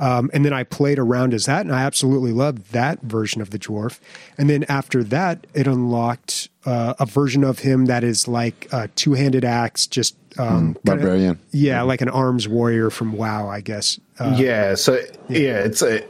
[0.00, 3.50] Um, and then I played around as that, and I absolutely loved that version of
[3.50, 4.00] the dwarf.
[4.38, 8.88] And then after that, it unlocked uh, a version of him that is like a
[8.88, 11.38] two handed axe, just um, kinda- barbarian.
[11.52, 14.00] yeah, like an arms warrior from WoW, I guess.
[14.18, 16.02] Uh, yeah, so yeah, it's a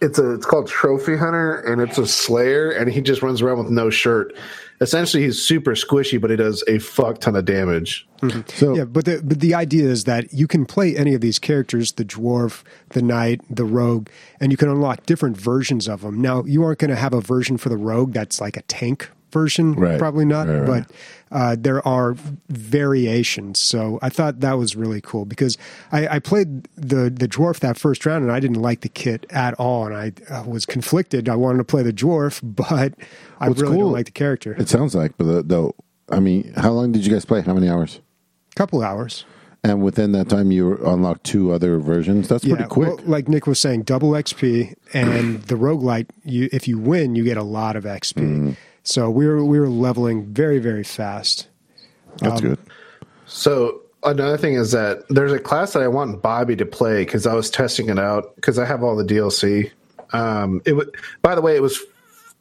[0.00, 3.58] it's a it's called Trophy Hunter and it's a Slayer and he just runs around
[3.58, 4.34] with no shirt.
[4.82, 8.08] Essentially, he's super squishy, but he does a fuck ton of damage.
[8.22, 8.40] Mm-hmm.
[8.48, 11.38] So Yeah, but the but the idea is that you can play any of these
[11.38, 14.08] characters, the dwarf, the knight, the rogue,
[14.40, 16.20] and you can unlock different versions of them.
[16.20, 19.10] Now, you aren't going to have a version for the rogue that's like a tank
[19.32, 19.98] version, Right.
[19.98, 20.84] probably not, Right, right.
[20.88, 20.96] but
[21.36, 22.14] uh, there are
[22.48, 23.58] variations.
[23.60, 25.56] So I thought that was really cool because
[25.92, 29.26] I, I played the the dwarf that first round and I didn't like the kit
[29.30, 31.28] at all, and I uh, was conflicted.
[31.28, 32.94] I wanted to play the dwarf, but
[33.40, 34.54] I What's really cool- don't like the character.
[34.58, 35.74] It sounds like, but though,
[36.10, 37.40] I mean, how long did you guys play?
[37.42, 38.00] How many hours?
[38.52, 39.24] A couple hours.
[39.62, 42.28] And within that time, you unlocked two other versions.
[42.28, 42.96] That's pretty quick.
[42.96, 47.24] well, like Nick was saying, double XP and the roguelite, you if you win, you
[47.24, 48.14] get a lot of XP.
[48.22, 48.50] Mm-hmm.
[48.82, 51.48] So we were we were leveling very very fast.
[52.18, 52.58] That's good.
[53.26, 57.26] So another thing is that there's a class that I want Bobby to play because
[57.26, 59.70] I was testing it out because I have all the DLC.
[60.12, 60.94] Um, it would.
[61.22, 61.80] By the way, it was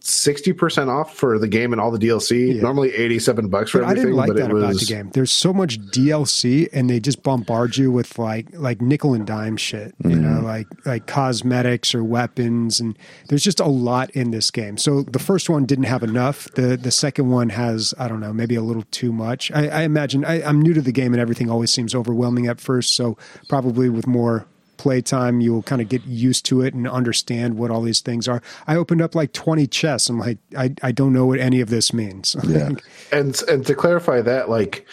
[0.01, 2.55] sixty percent off for the game and all the DLC.
[2.55, 2.62] Yeah.
[2.62, 4.85] Normally eighty seven bucks for But I didn't like but that it was about the
[4.85, 5.09] game.
[5.12, 9.57] There's so much DLC, and they just bombard you with like like nickel and dime
[9.57, 9.93] shit.
[10.03, 10.21] You Mm-hmm.
[10.35, 14.77] know, like like cosmetics or weapons, and there's just a lot in this game.
[14.77, 16.49] So the first one didn't have enough.
[16.53, 19.51] The the second one has I don't know maybe a little too much.
[19.51, 22.59] I, I imagine I, I'm new to the game, and everything always seems overwhelming at
[22.62, 22.95] first.
[22.95, 24.45] So probably with more
[24.79, 28.41] playtime you'll kind of get used to it and understand what all these things are.
[28.65, 31.69] I opened up like 20 chests i'm like i, I don't know what any of
[31.69, 32.35] this means.
[32.49, 32.71] Yeah.
[33.11, 34.87] and and to clarify that like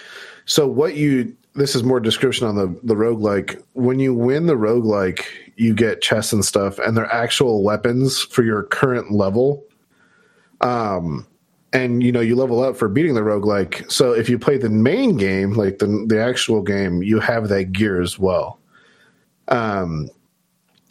[0.45, 3.63] so what you this is more description on the the roguelike.
[3.73, 5.25] When you win the roguelike
[5.57, 9.65] you get chests and stuff and they're actual weapons for your current level.
[10.61, 11.27] Um
[11.73, 13.91] and you know you level up for beating the roguelike.
[13.91, 17.73] So if you play the main game like the the actual game you have that
[17.73, 18.59] gear as well
[19.49, 20.11] um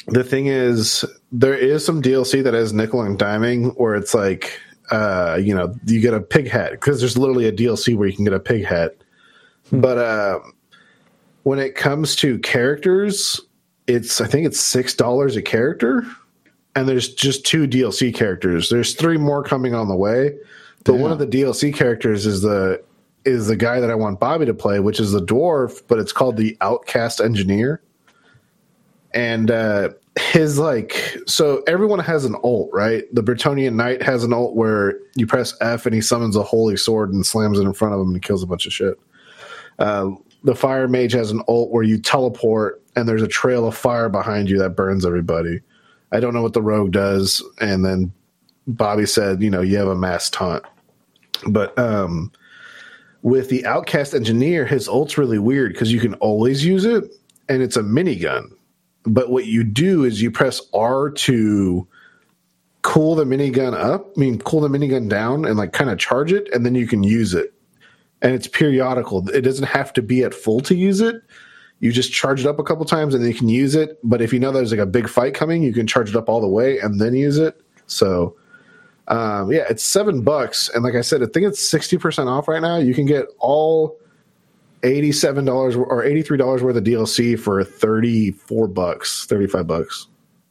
[0.08, 4.60] the thing is there is some DLC that has nickel and diming where it's like
[4.92, 8.16] uh you know you get a pig hat because there's literally a DLC where you
[8.16, 8.96] can get a pig hat
[9.72, 10.40] but uh
[11.44, 13.42] when it comes to characters
[13.88, 16.04] it's I think it's six dollars a character
[16.76, 18.70] and there's just two DLC characters.
[18.70, 20.38] There's three more coming on the way
[20.84, 22.84] but one of the DLC characters is the
[23.26, 26.12] is the guy that I want Bobby to play which is the dwarf but it's
[26.12, 27.82] called the outcast engineer
[29.16, 33.04] and uh his like so everyone has an ult right?
[33.14, 36.78] The bretonnian knight has an ult where you press f and he summons a holy
[36.78, 39.00] sword and slams it in front of him and kills a bunch of shit.
[39.80, 40.12] Uh,
[40.44, 44.08] the fire mage has an ult where you teleport and there's a trail of fire
[44.08, 45.60] behind you that burns everybody.
[46.12, 47.44] I don't know what the rogue does.
[47.60, 48.12] And then
[48.68, 50.64] bobby said you know you have a mass taunt.
[51.48, 52.32] But um
[53.22, 57.04] with the outcast engineer his ult's really weird because you can always use it
[57.50, 58.50] and it's a minigun
[59.06, 61.88] but what you do is you press R to
[62.82, 66.32] cool the minigun up, I mean, cool the minigun down and like kind of charge
[66.32, 67.54] it, and then you can use it.
[68.22, 69.28] And it's periodical.
[69.30, 71.16] It doesn't have to be at full to use it.
[71.80, 74.00] You just charge it up a couple times and then you can use it.
[74.04, 76.30] But if you know there's like a big fight coming, you can charge it up
[76.30, 77.60] all the way and then use it.
[77.88, 78.36] So,
[79.10, 80.70] um, yeah, it's seven bucks.
[80.70, 82.78] And like I said, I think it's 60% off right now.
[82.78, 84.00] You can get all
[84.86, 90.08] $87 or $83 worth of DLC for 34 bucks, 35 bucks.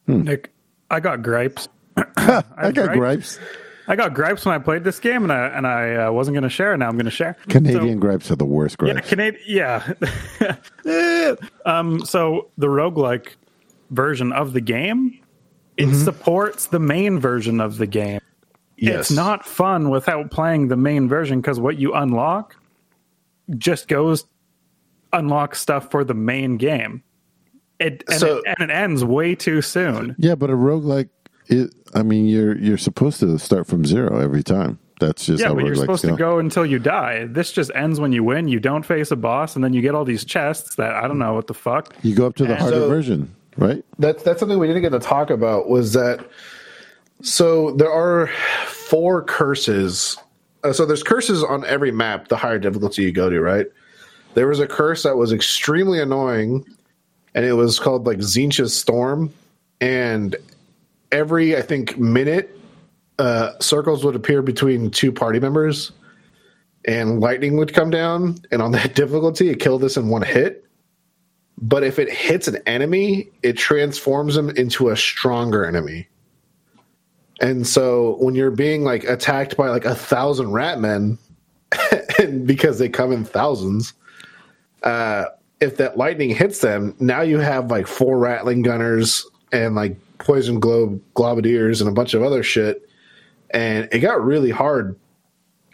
[0.07, 0.51] Nick,
[0.91, 1.67] I got gripes.
[1.97, 2.97] I got gripes.
[3.37, 3.39] gripes.
[3.87, 6.43] I got gripes when I played this game, and I and I uh, wasn't going
[6.43, 6.73] to share.
[6.73, 7.37] and Now I'm going to share.
[7.49, 9.09] Canadian gripes are the worst Yeah, gripes.
[9.09, 9.43] Canadian.
[9.47, 9.93] Yeah.
[11.65, 12.03] Um.
[12.05, 13.35] So the roguelike
[13.91, 15.19] version of the game,
[15.77, 16.03] it Mm-hmm.
[16.03, 18.19] supports the main version of the game.
[18.77, 18.99] Yes.
[19.01, 22.55] It's not fun without playing the main version because what you unlock
[23.57, 24.25] just goes
[25.13, 27.03] unlock stuff for the main game.
[27.79, 30.15] It and, So- it and it ends way too soon.
[30.17, 31.09] Yeah, but a roguelike,
[31.47, 34.79] it, I mean, you're you're supposed to start from zero every time.
[35.01, 37.25] That's just Yeah, how but you're roguelikes supposed to go until you die.
[37.25, 38.47] This just ends when you win.
[38.47, 41.19] You don't face a boss, and then you get all these chests that I don't
[41.19, 41.93] know what the fuck.
[42.01, 43.83] You go up to the harder So- version, right?
[43.99, 46.25] That's that's something we didn't get to talk about was that
[47.21, 48.27] so there are
[48.67, 50.17] four curses.
[50.65, 53.67] Uh, so there's curses on every map, the higher difficulty you go to, right?
[54.33, 56.65] There was a curse that was extremely annoying,
[57.35, 59.31] and it was called like Tzeentch's Storm.
[59.79, 60.35] And
[61.11, 62.59] every, I think, minute,
[63.19, 65.91] uh, circles would appear between two party members,
[66.85, 68.37] and lightning would come down.
[68.51, 70.65] And on that difficulty, it killed us in one hit
[71.57, 76.07] but if it hits an enemy, it transforms them into a stronger enemy.
[77.41, 81.17] And so when you're being like attacked by like a thousand rat men,
[82.19, 83.93] and because they come in thousands,
[84.83, 85.25] uh,
[85.59, 90.59] if that lightning hits them, now you have like four rattling gunners and like poison
[90.59, 92.87] globe globadiers and a bunch of other shit.
[93.51, 94.97] And it got really hard.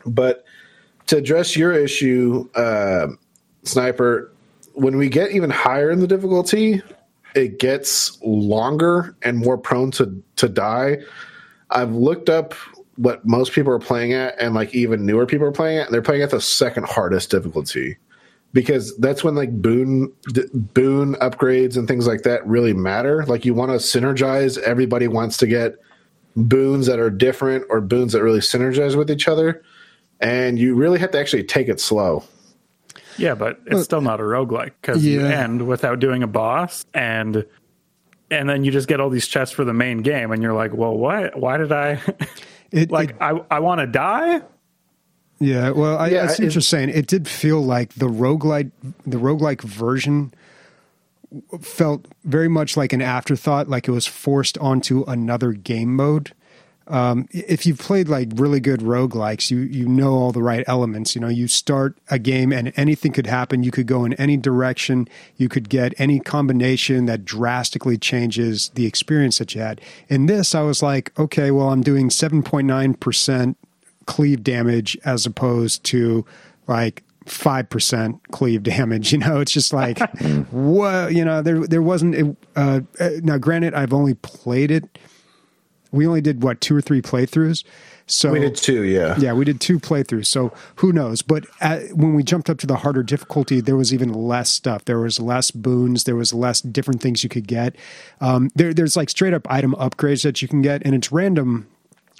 [0.05, 0.45] But
[1.07, 3.07] to address your issue, uh,
[3.63, 4.31] sniper,
[4.73, 6.81] when we get even higher in the difficulty,
[7.35, 10.97] it gets longer and more prone to to die.
[11.71, 12.53] I've looked up
[12.97, 15.91] what most people are playing at, and like even newer people are playing at.
[15.91, 17.97] They're playing at the second hardest difficulty
[18.53, 23.25] because that's when like boon d- boon upgrades and things like that really matter.
[23.25, 24.57] Like you want to synergize.
[24.59, 25.75] Everybody wants to get
[26.35, 29.63] boons that are different or boons that really synergize with each other,
[30.19, 32.23] and you really have to actually take it slow.
[33.17, 37.45] Yeah, but it's still not a roguelike because you end without doing a boss and
[38.31, 40.73] and then you just get all these chests for the main game and you're like,
[40.73, 41.37] well, what?
[41.39, 41.99] Why did I
[42.71, 44.41] It, like it- I I want to die?
[45.39, 46.89] yeah, well, I, Yeah, I see what it- you're saying.
[46.89, 48.71] It did feel like the roguelike,
[49.05, 50.33] the roguelike version
[51.61, 56.33] felt very much like an afterthought, like it was forced onto another game mode.
[56.91, 61.15] Um, if you've played like really good roguelikes, you you know all the right elements.
[61.15, 63.63] You know, you start a game and anything could happen.
[63.63, 65.07] You could go in any direction.
[65.37, 69.79] You could get any combination that drastically changes the experience that you had.
[70.09, 73.57] In this, I was like, okay, well, I'm doing seven point nine percent
[74.05, 76.25] cleave damage as opposed to
[76.67, 79.13] like five percent cleave damage.
[79.13, 79.99] You know, it's just like,
[80.51, 81.13] what?
[81.13, 82.37] You know, there there wasn't.
[82.55, 84.97] Uh, uh, now, granted, I've only played it.
[85.91, 87.63] We only did what two or three playthroughs.
[88.07, 89.17] So We did two, yeah.
[89.19, 90.25] yeah, we did two playthroughs.
[90.27, 91.21] So who knows?
[91.21, 94.83] But at, when we jumped up to the harder difficulty, there was even less stuff.
[94.85, 96.03] There was less boons.
[96.03, 97.75] There was less different things you could get.
[98.19, 101.67] Um, there, there's like straight up item upgrades that you can get, and it's random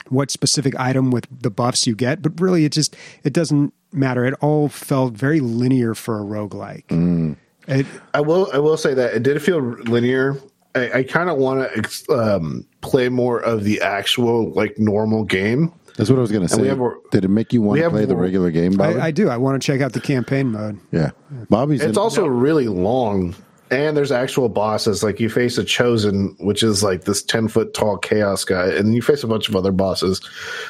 [0.10, 2.22] what specific item with the buffs you get.
[2.22, 4.24] But really, it just it doesn't matter.
[4.26, 7.36] It all felt very linear for a roguelike.
[7.68, 8.50] It, I will.
[8.54, 10.38] I will say that it did feel linear.
[10.76, 15.74] I, I kind of want to um, play more of the actual like normal game.
[15.98, 16.68] That's what I was going to say.
[16.68, 16.80] have
[17.12, 19.00] Did it make you want we to have play the regular game, Bobby?
[19.00, 19.30] I, I do.
[19.30, 20.80] I want to check out the campaign mode.
[20.92, 21.12] yeah.
[21.50, 23.36] Bobby's It's in, also really long,
[23.72, 25.04] and there's actual bosses.
[25.04, 28.96] Like you face a chosen, which is like this ten foot tall chaos guy, and
[28.96, 30.22] you face a bunch of other bosses.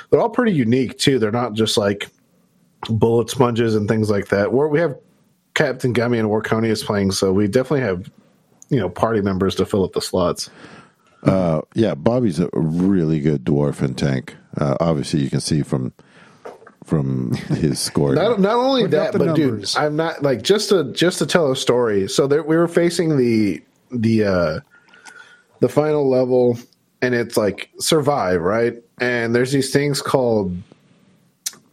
[0.09, 1.19] They're all pretty unique too.
[1.19, 2.09] They're not just like
[2.89, 4.51] bullet sponges and things like that.
[4.51, 4.97] Where we have
[5.53, 8.09] Captain Gummy and Warconius playing, so we definitely have
[8.71, 10.49] you know party members to fill up the slots.
[11.23, 14.35] Uh, yeah, Bobby's a really good dwarf and tank.
[14.57, 15.93] Uh, obviously, you can see from
[16.83, 18.15] from his score.
[18.15, 19.73] Not, not only Look up that, but numbers.
[19.75, 22.07] dude, I'm not like just to just to tell a story.
[22.07, 24.59] So there, we were facing the the uh
[25.59, 26.57] the final level,
[27.03, 28.81] and it's like survive, right?
[28.99, 30.55] And there's these things called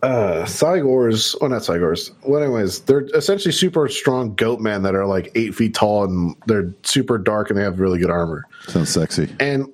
[0.02, 2.12] uh Cygors, oh not Cygors.
[2.24, 6.36] Well, anyways, they're essentially super strong goat men that are like eight feet tall and
[6.46, 8.44] they're super dark and they have really good armor.
[8.68, 9.28] Sounds sexy.
[9.40, 9.66] and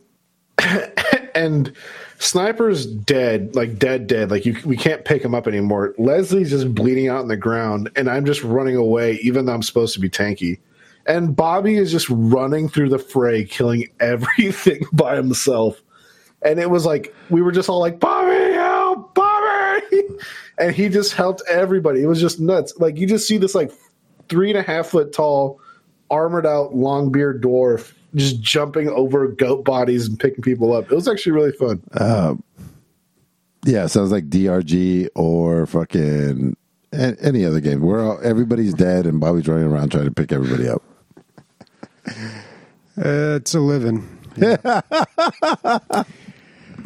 [1.34, 1.72] and
[2.18, 4.30] sniper's dead like dead dead.
[4.30, 5.94] Like you we can't pick him up anymore.
[5.98, 9.62] Leslie's just bleeding out on the ground and i'm just running away even though i'm
[9.62, 10.58] supposed to be tanky.
[11.06, 15.82] And bobby is just running through the fray killing everything by himself.
[16.40, 18.53] And it was like we were just all like bobby
[20.58, 23.72] and he just helped everybody it was just nuts like you just see this like
[24.28, 25.60] three and a half foot tall
[26.10, 30.84] armored out long beard dwarf just jumping over goat bodies and picking people up.
[30.84, 31.82] It was actually really fun.
[33.66, 36.56] Yeah, sounds like DRG or fucking
[36.92, 37.80] a- any other game.
[37.80, 40.82] We're all everybody's dead and Bobby's running around trying to pick everybody up.
[42.06, 44.08] Uh, it's a living.
[44.36, 44.80] Yeah.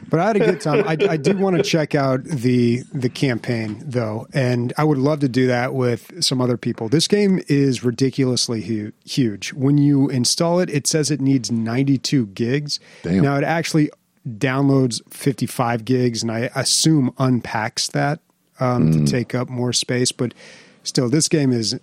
[0.09, 0.85] But I had a good time.
[0.87, 5.21] I, I do want to check out the the campaign though, and I would love
[5.21, 6.89] to do that with some other people.
[6.89, 9.53] This game is ridiculously hu- huge.
[9.53, 12.81] When you install it, it says it needs 92 gigs.
[13.03, 13.23] Damn.
[13.23, 13.91] Now it actually
[14.27, 18.21] downloads 55 gigs, and I assume unpacks that
[18.61, 20.13] um, to take up more space.
[20.13, 20.35] But
[20.83, 21.79] still, this game is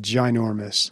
[0.00, 0.90] ginormous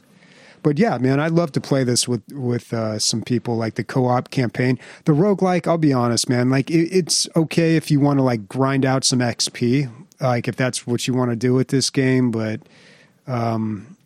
[0.67, 3.85] but yeah, man, I'd love to play this with with uh, some people, like the
[3.85, 4.81] co-op campaign.
[5.05, 8.49] The roguelike, I'll be honest, man, like it, it's okay if you want to like
[8.49, 9.89] grind out some XP,
[10.21, 12.33] like if that's what you want to do with this game.
[12.33, 12.63] But
[13.29, 13.97] um,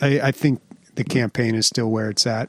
[0.00, 0.60] I, I think
[0.96, 2.48] the campaign is still where it's at.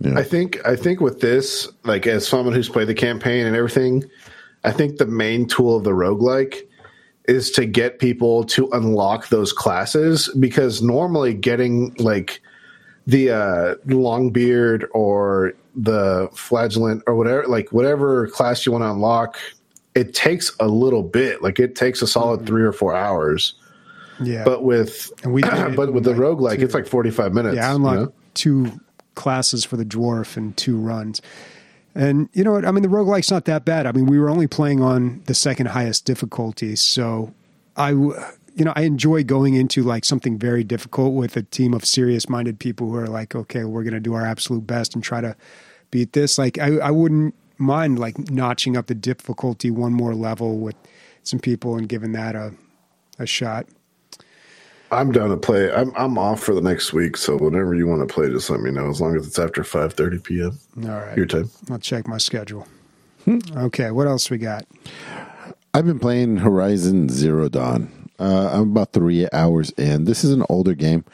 [0.00, 0.18] Yeah.
[0.18, 4.04] I think I think with this, like as someone who's played the campaign and everything,
[4.62, 6.68] I think the main tool of the roguelike
[7.24, 12.42] is to get people to unlock those classes because normally getting like
[13.06, 18.90] the uh long beard or the flagellant or whatever like whatever class you want to
[18.90, 19.36] unlock
[19.94, 23.54] it takes a little bit like it takes a solid three or four hours
[24.20, 25.42] Yeah, but with And we
[25.76, 28.12] but with the in, roguelike two- it's like 45 minutes yeah, I you unlocked know?
[28.34, 28.80] two
[29.14, 31.20] classes for the dwarf and two runs.
[31.94, 32.64] And you know what?
[32.64, 33.84] I mean, the roguelike's not that bad.
[33.86, 36.76] I mean, we were only playing on the second highest difficulty.
[36.76, 37.34] So
[37.76, 38.14] I, w-
[38.54, 42.28] you know, I enjoy going into like something very difficult with a team of serious
[42.28, 45.20] minded people who are like, okay, we're going to do our absolute best and try
[45.20, 45.36] to
[45.90, 46.38] beat this.
[46.38, 50.76] Like, I, I wouldn't mind like notching up the difficulty one more level with
[51.22, 52.54] some people and giving that a
[53.20, 53.66] a shot.
[54.92, 55.72] I'm down to play.
[55.72, 58.60] I'm I'm off for the next week, so whenever you want to play, just let
[58.60, 58.88] me know.
[58.88, 60.58] As long as it's after 5:30 p.m.
[60.88, 61.16] All right.
[61.16, 61.48] your time.
[61.70, 62.66] I'll check my schedule.
[63.56, 64.66] Okay, what else we got?
[65.72, 67.99] I've been playing Horizon Zero Dawn.
[68.20, 70.04] Uh, I'm about three hours in.
[70.04, 71.04] This is an older game.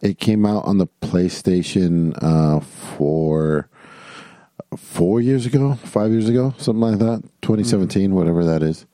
[0.00, 3.68] It came out on the PlayStation uh, for
[4.76, 7.22] four years ago, five years ago, something like that.
[7.42, 8.86] 2017, whatever that is.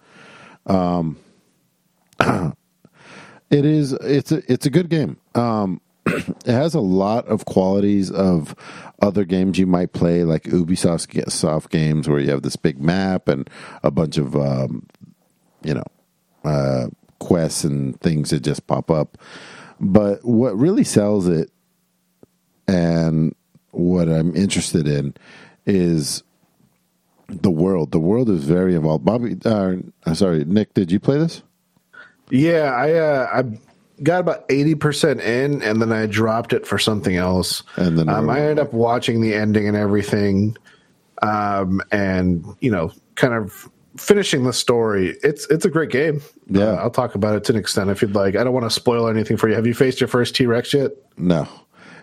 [0.67, 1.17] Um,
[2.21, 3.93] it is.
[3.93, 4.53] It's a.
[4.53, 5.17] It's a good game.
[5.35, 8.55] Um, it has a lot of qualities of
[9.01, 13.29] other games you might play, like Ubisoft soft games, where you have this big map
[13.29, 13.49] and
[13.83, 14.87] a bunch of, um,
[15.63, 15.85] you know,
[16.45, 16.89] uh,
[17.21, 19.17] quests and things that just pop up.
[19.79, 21.51] But what really sells it,
[22.67, 23.35] and
[23.71, 25.15] what I'm interested in,
[25.65, 26.23] is
[27.29, 27.93] the world.
[27.93, 29.05] The world is very involved.
[29.05, 31.43] Bobby, uh, I'm sorry, Nick, did you play this?
[32.31, 33.59] Yeah, I uh, I
[34.03, 37.63] got about eighty percent in, and then I dropped it for something else.
[37.77, 40.57] And then- um, I ended up watching the ending and everything,
[41.23, 45.17] um, and you know, kind of finishing the story.
[45.23, 46.21] It's it's a great game.
[46.49, 46.65] Yeah.
[46.65, 48.37] Uh, I'll talk about it to an extent if you'd like.
[48.37, 49.55] I don't want to spoil anything for you.
[49.55, 50.93] Have you faced your first T Rex yet?
[51.17, 51.49] No,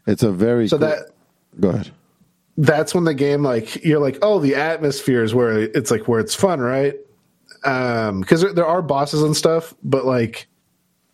[0.06, 1.10] it's a very So cool- that
[1.60, 1.92] Go ahead.
[2.58, 6.20] that's when the game like you're like oh the atmosphere is where it's like where
[6.20, 6.96] it's fun right
[7.64, 10.48] um because there, there are bosses and stuff but like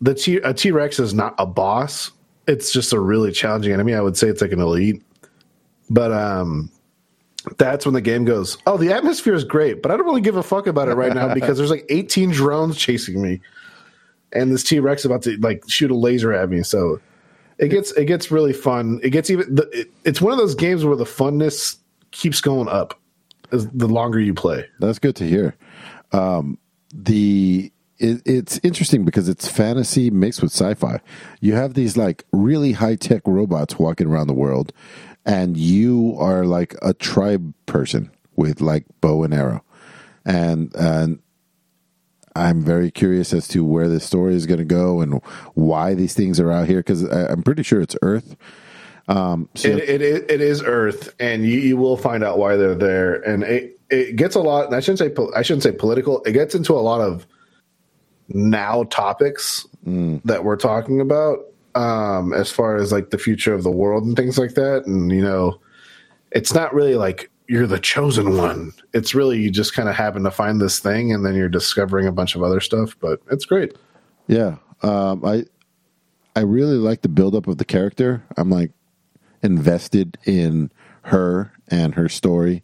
[0.01, 2.11] the T a T-Rex is not a boss
[2.45, 5.01] it's just a really challenging enemy I would say it's like an elite
[5.89, 6.69] but um
[7.57, 10.37] that's when the game goes oh the atmosphere is great but I don't really give
[10.37, 13.41] a fuck about it right now because there's like 18 drones chasing me
[14.31, 16.99] and this T-Rex is about to like shoot a laser at me so
[17.57, 18.99] it gets it gets really fun.
[19.03, 19.55] It gets even.
[19.55, 21.77] The, it, it's one of those games where the funness
[22.11, 22.99] keeps going up
[23.51, 24.65] as the longer you play.
[24.79, 25.55] That's good to hear.
[26.11, 26.57] Um,
[26.93, 30.99] the it, it's interesting because it's fantasy mixed with sci-fi.
[31.41, 34.73] You have these like really high tech robots walking around the world,
[35.26, 39.63] and you are like a tribe person with like bow and arrow,
[40.26, 41.19] and and
[42.36, 45.21] I'm very curious as to where this story is going to go and
[45.53, 48.36] why these things are out here because I'm pretty sure it's Earth.
[49.07, 52.74] Um, so It, it, it, is Earth, and you, you will find out why they're
[52.74, 53.15] there.
[53.15, 54.74] And it, it gets a lot.
[54.74, 56.24] I shouldn't say I shouldn't say political.
[56.24, 57.28] It gets into a lot of
[58.30, 59.67] now topics
[60.26, 61.39] that we're talking about,
[61.76, 64.86] um, as far as like the future of the world and things like that.
[64.86, 65.59] And you know,
[66.32, 68.74] it's not really like you're the chosen one.
[68.93, 72.07] It's really you just kind of happen to find this thing, and then you're discovering
[72.07, 72.95] a bunch of other stuff.
[72.99, 73.76] But it's great.
[74.28, 75.45] Yeah, um, I
[76.36, 78.24] I really like the buildup of the character.
[78.38, 78.71] I'm like
[79.41, 80.71] invested in
[81.03, 82.63] her and her story.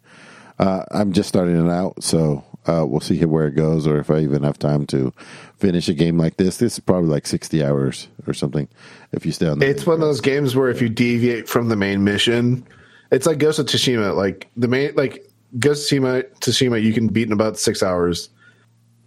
[0.58, 4.10] Uh, I'm just starting it out, so uh, we'll see where it goes, or if
[4.10, 5.12] I even have time to
[5.56, 6.58] finish a game like this.
[6.58, 8.68] This is probably like 60 hours or something.
[9.12, 11.76] If you stay on, It's one of those games where if you deviate from the
[11.76, 12.66] main mission,
[13.10, 14.14] it's like Ghost of Tsushima.
[14.14, 15.26] Like the main, like
[15.58, 18.28] Ghost of Tsushima, Tsushima, you can beat in about six hours.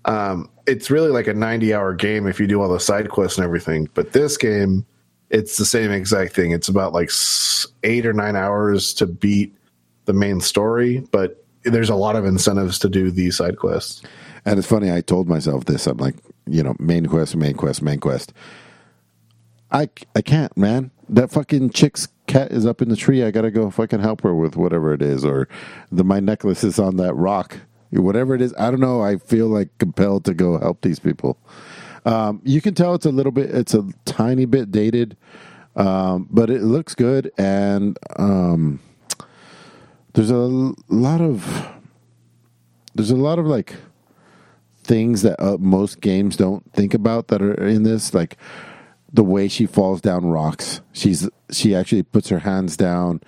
[0.06, 3.46] Um, it's really like a ninety-hour game if you do all the side quests and
[3.46, 3.88] everything.
[3.94, 4.86] But this game,
[5.30, 6.52] it's the same exact thing.
[6.52, 7.12] It's about like
[7.84, 9.56] eight or nine hours to beat
[10.06, 14.02] the main story, but there's a lot of incentives to do these side quests.
[14.46, 15.88] And it's funny, I told myself this.
[15.88, 18.34] I'm like, you know, main quest, main quest, main quest.
[19.72, 20.92] I, I can't, man.
[21.10, 23.24] That fucking chick's cat is up in the tree.
[23.24, 25.48] I gotta go fucking help her with whatever it is, or
[25.92, 27.58] the my necklace is on that rock.
[27.92, 29.02] Whatever it is, I don't know.
[29.02, 31.38] I feel like compelled to go help these people.
[32.06, 35.16] Um, you can tell it's a little bit, it's a tiny bit dated,
[35.76, 37.32] um, but it looks good.
[37.38, 38.80] And um,
[40.14, 41.70] there's a lot of
[42.96, 43.76] there's a lot of like
[44.84, 48.38] things that uh, most games don't think about that are in this like
[49.12, 53.22] the way she falls down rocks she's she actually puts her hands down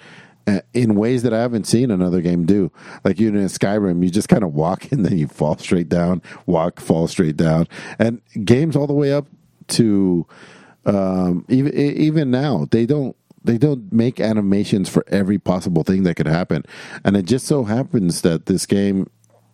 [0.47, 2.71] uh, in ways that I haven't seen another game do.
[3.03, 5.89] Like you know, in Skyrim, you just kind of walk and then you fall straight
[5.89, 7.67] down, walk, fall straight down,
[7.97, 9.27] and games all the way up
[9.69, 10.27] to
[10.86, 13.15] um, even even now they don't
[13.45, 16.63] they don't make animations for every possible thing that could happen,
[17.03, 19.09] and it just so happens that this game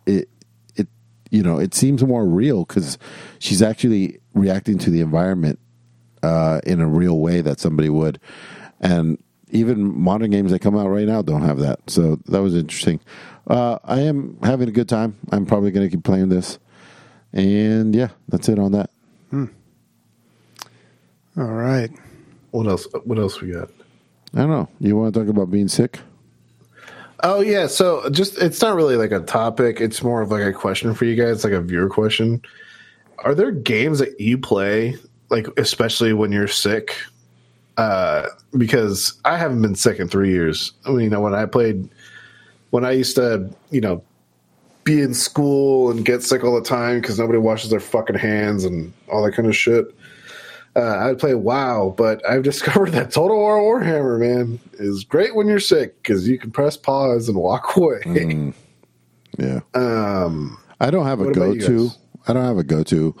[0.06, 0.28] it
[0.76, 0.88] it
[1.30, 2.98] you know it seems more real because
[3.38, 5.58] she's actually reacting to the environment
[6.22, 8.18] uh, in a real way that somebody would,
[8.80, 11.78] and even modern games that come out right now don't have that.
[11.88, 13.00] So that was interesting.
[13.46, 15.18] Uh, I am having a good time.
[15.30, 16.58] I'm probably going to keep playing this,
[17.32, 18.90] and yeah, that's it on that.
[21.36, 21.90] All right.
[22.50, 22.86] What else?
[23.04, 23.70] What else we got?
[24.34, 24.68] I don't know.
[24.80, 26.00] You want to talk about being sick?
[27.24, 29.80] Oh yeah, so just it's not really like a topic.
[29.80, 32.42] It's more of like a question for you guys, like a viewer question.
[33.18, 34.96] Are there games that you play,
[35.30, 36.96] like especially when you're sick?
[37.76, 38.26] Uh,
[38.58, 40.72] because I haven't been sick in three years.
[40.84, 41.88] I mean, you know, when I played,
[42.70, 44.02] when I used to, you know,
[44.84, 48.64] be in school and get sick all the time because nobody washes their fucking hands
[48.64, 49.86] and all that kind of shit.
[50.74, 55.46] Uh, I'd play WoW, but I've discovered that Total War Warhammer, man, is great when
[55.46, 58.00] you're sick because you can press pause and walk away.
[58.04, 58.54] Mm.
[59.38, 59.60] Yeah.
[59.74, 61.90] Um, I don't have a go to.
[62.28, 63.14] I don't have a go to.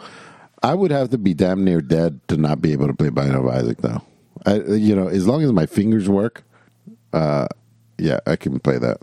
[0.62, 3.36] I would have to be damn near dead to not be able to play Binding
[3.36, 4.00] of Isaac, though.
[4.46, 6.44] I, you know, as long as my fingers work,
[7.12, 7.48] uh,
[7.98, 8.98] yeah, I can play that.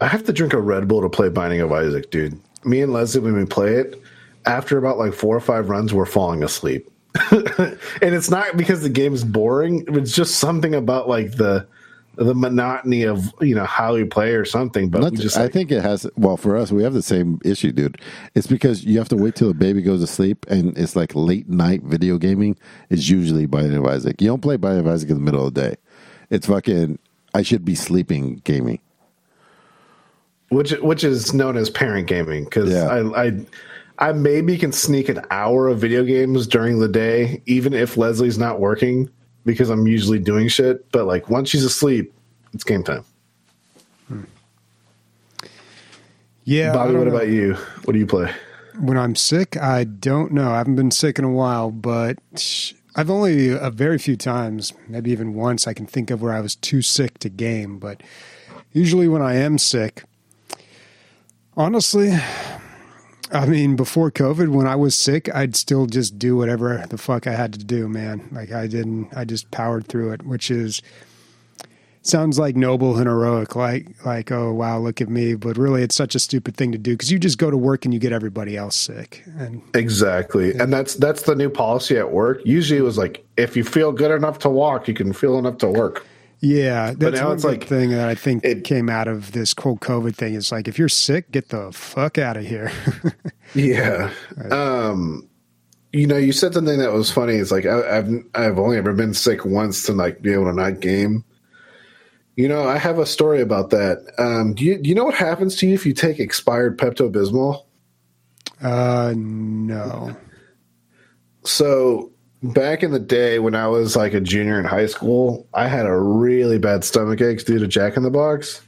[0.00, 2.38] I have to drink a Red Bull to play Binding of Isaac, dude.
[2.64, 4.00] Me and Leslie, when we play it,
[4.44, 6.90] after about like four or five runs, we're falling asleep.
[7.30, 9.84] And it's not because the game is boring.
[9.88, 11.66] It's just something about like the
[12.16, 14.88] the monotony of you know how we play or something.
[14.90, 16.06] But Not just I like, think it has.
[16.16, 17.98] Well, for us, we have the same issue, dude.
[18.34, 21.14] It's because you have to wait till the baby goes to sleep, and it's like
[21.14, 22.56] late night video gaming
[22.90, 24.20] is usually Binding of Isaac.
[24.20, 25.76] You don't play Binding of Isaac in the middle of the day.
[26.30, 26.98] It's fucking.
[27.34, 28.80] I should be sleeping gaming.
[30.50, 32.88] which which is known as parent gaming because Yeah.
[32.88, 33.46] I, I
[34.02, 38.36] I maybe can sneak an hour of video games during the day, even if Leslie's
[38.36, 39.08] not working,
[39.44, 40.90] because I'm usually doing shit.
[40.90, 42.12] But like once she's asleep,
[42.52, 43.04] it's game time.
[44.08, 44.24] Hmm.
[46.44, 47.14] Yeah, Bobby, what know.
[47.14, 47.54] about you?
[47.84, 48.32] What do you play?
[48.78, 50.50] when I'm sick, I don't know.
[50.50, 52.18] I haven't been sick in a while, but
[52.96, 56.40] I've only a very few times, maybe even once, I can think of where I
[56.40, 57.78] was too sick to game.
[57.78, 58.02] But
[58.72, 60.04] usually when I am sick,
[61.56, 62.16] honestly,
[63.32, 67.26] I mean, before COVID, when I was sick, I'd still just do whatever the fuck
[67.26, 68.28] I had to do, man.
[68.30, 70.82] Like I didn't, I just powered through it, which is
[72.02, 75.94] sounds like noble and heroic like like oh wow look at me but really it's
[75.94, 78.12] such a stupid thing to do because you just go to work and you get
[78.12, 82.40] everybody else sick and Exactly, and that's that's the new policy at work.
[82.44, 85.58] Usually, it was like if you feel good enough to walk, you can feel enough
[85.58, 86.06] to work.
[86.42, 89.78] Yeah that's one it's like- thing that i think it- came out of this whole
[89.78, 92.70] covid thing It's like if you're sick get the fuck out of here
[93.54, 94.10] Yeah.
[94.50, 95.28] Um,
[95.92, 97.34] you know, you said something that was funny.
[97.34, 100.54] It's like I, I've I've only ever been sick once to like be able to
[100.54, 101.22] not game.
[102.34, 103.98] You know, I have a story about that.
[104.16, 107.12] Um, do you do you know what happens to you if you take expired Pepto
[107.12, 107.64] Bismol?
[108.62, 110.16] uh no
[111.44, 112.11] So
[112.42, 115.86] back in the day when I was like a junior in high school, I had
[115.86, 118.62] a really bad stomach aches due to Jack in the Box,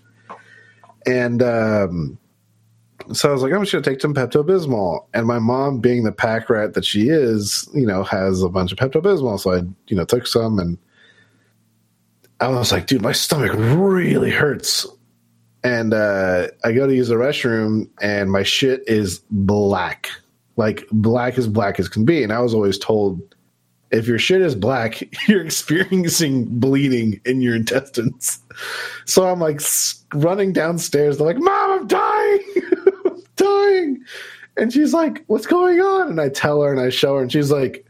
[1.07, 2.19] and um,
[3.13, 5.07] so I was like, I'm just gonna take some Pepto Bismol.
[5.13, 8.73] And my mom, being the pack rat that she is, you know, has a bunch
[8.73, 10.79] of Pepto Bismol, so I, you know, took some, and
[12.41, 14.87] I was like, dude, my stomach really hurts.
[15.63, 20.11] And uh, I go to use the restroom, and my shit is black
[20.57, 22.23] like black as black as can be.
[22.23, 23.35] And I was always told
[23.95, 28.41] if your shit is black, you're experiencing bleeding in your intestines.
[29.05, 29.61] So I'm like
[30.13, 31.19] running downstairs.
[31.19, 32.41] They're like, Mom, I'm dying.
[33.07, 34.05] I'm dying.
[34.57, 36.09] And she's like, What's going on?
[36.09, 37.87] And I tell her and I show her, and she's like,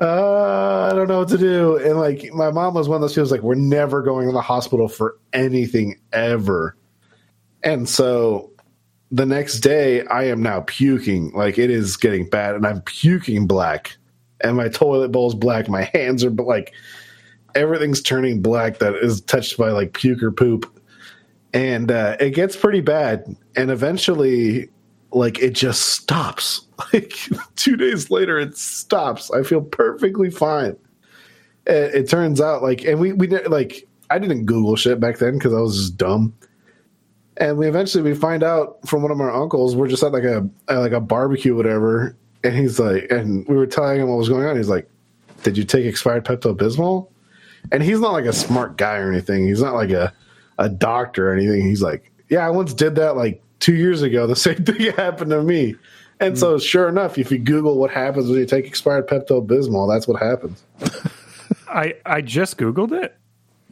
[0.00, 1.76] uh, I don't know what to do.
[1.76, 4.32] And like, my mom was one of those people who's like, We're never going to
[4.32, 6.76] the hospital for anything ever.
[7.62, 8.50] And so
[9.12, 11.30] the next day I am now puking.
[11.32, 13.96] Like it is getting bad and I'm puking black.
[14.42, 15.68] And my toilet bowl is black.
[15.68, 16.72] My hands are like
[17.54, 20.80] everything's turning black that is touched by like puke or poop.
[21.52, 23.36] And uh, it gets pretty bad.
[23.56, 24.70] And eventually,
[25.10, 26.66] like it just stops.
[26.92, 27.16] Like
[27.54, 29.30] two days later, it stops.
[29.30, 30.76] I feel perfectly fine.
[31.64, 35.34] It, it turns out like, and we, we like, I didn't Google shit back then
[35.34, 36.34] because I was just dumb
[37.36, 40.24] and we eventually we find out from one of our uncles we're just at like
[40.24, 44.18] a at like a barbecue whatever and he's like and we were telling him what
[44.18, 44.56] was going on.
[44.56, 44.88] He's like
[45.42, 47.08] did you take expired pepto-bismol
[47.72, 49.46] and he's not like a smart guy or anything.
[49.46, 50.12] He's not like a
[50.58, 51.66] a doctor or anything.
[51.66, 54.26] He's like yeah i once did that like two years ago.
[54.32, 55.76] The same thing happened to me.
[56.20, 56.62] And so mm.
[56.62, 60.62] sure enough if you google what happens when you take expired pepto-bismol that's what happens.
[61.68, 63.16] I I just googled it,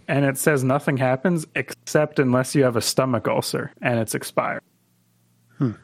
[0.08, 4.62] and it says nothing happens except unless you have a stomach ulcer and it's expired.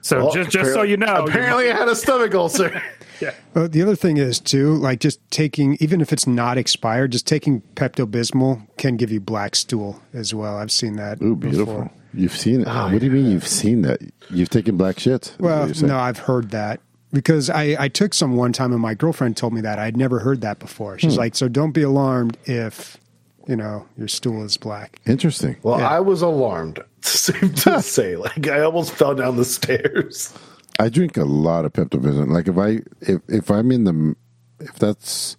[0.01, 2.83] So Well, just just so you know, you apparently i had a stomach ulcer
[3.21, 3.35] yeah.
[3.55, 7.27] Well, the other thing is too, like just taking, even if it's not expired, just
[7.27, 10.57] taking Pepto Bismol can give you black stool as well.
[10.57, 11.21] I've seen that.
[11.23, 11.67] Ooh, beautiful.
[11.67, 11.91] before.
[12.15, 12.67] You've seen it.
[12.67, 14.01] Ah, what do you mean you've seen that?
[14.31, 15.35] You've taken black shit?
[15.39, 16.81] Well, no, I've heard that
[17.13, 20.21] because I, I took some one time and my girlfriend told me that I'd never
[20.21, 20.99] heard that before.
[20.99, 21.21] She's hmm.
[21.21, 22.99] like, so don't be alarmed if
[23.47, 24.99] you know your stool is black.
[25.07, 25.57] Interesting.
[25.63, 25.89] Well, Yeah.
[25.89, 26.81] I was alarmed.
[27.03, 28.17] Same to say.
[28.17, 30.33] Like I almost fell down the stairs.
[30.79, 32.29] I drink a lot of Pepto Bismol.
[32.31, 34.15] Like if I if if I'm in the
[34.61, 35.37] if that's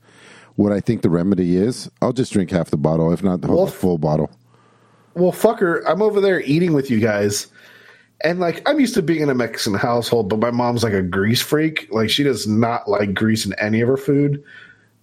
[0.56, 3.48] what I think the remedy is, I'll just drink half the bottle, if not the
[3.48, 4.32] whole Well, full bottle.
[5.14, 7.48] Well, fucker, I'm over there eating with you guys.
[8.24, 11.04] And like I'm used to being in a Mexican household, but my mom's like a
[11.04, 11.88] grease freak.
[11.92, 14.44] Like she does not like grease in any of her food.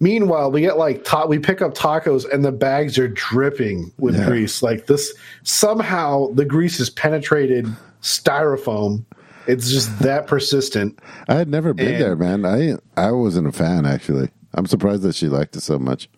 [0.01, 4.15] Meanwhile, we get like ta- we pick up tacos and the bags are dripping with
[4.17, 4.25] Yeah.
[4.27, 4.61] grease.
[4.61, 7.65] Like this somehow the grease has penetrated
[8.01, 9.03] styrofoam.
[9.47, 10.99] It's just that persistent.
[11.29, 12.45] I had never been And- there, man.
[12.45, 14.29] I I wasn't a fan actually.
[14.53, 16.09] I'm surprised that she liked it so much.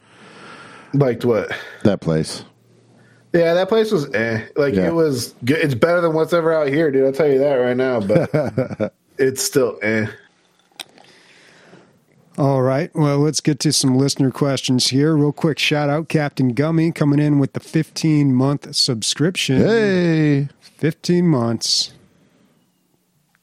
[0.93, 1.51] Like what?
[1.84, 2.43] That place.
[3.34, 4.45] Yeah, that place was eh.
[4.55, 4.88] Like Yeah.
[4.88, 5.57] it was good.
[5.57, 7.05] It's better than what's ever out here, dude.
[7.05, 7.99] I'll tell you that right now.
[7.99, 10.07] But it's still eh.
[12.38, 12.91] All right.
[12.93, 15.15] Well, let's get to some listener questions here.
[15.15, 19.57] Real quick shout out Captain Gummy coming in with the 15 month subscription.
[19.57, 20.49] Hey.
[20.59, 21.93] 15 months.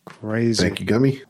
[0.05, 0.63] Crazy.
[0.63, 1.23] Thank you, Gummy.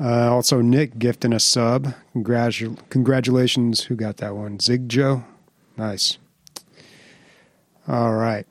[0.00, 1.92] Uh, also, Nick gifting a sub.
[2.14, 3.84] Congratu- congratulations.
[3.84, 4.58] Who got that one?
[4.58, 5.24] Zig Joe?
[5.76, 6.16] Nice.
[7.86, 8.46] All right.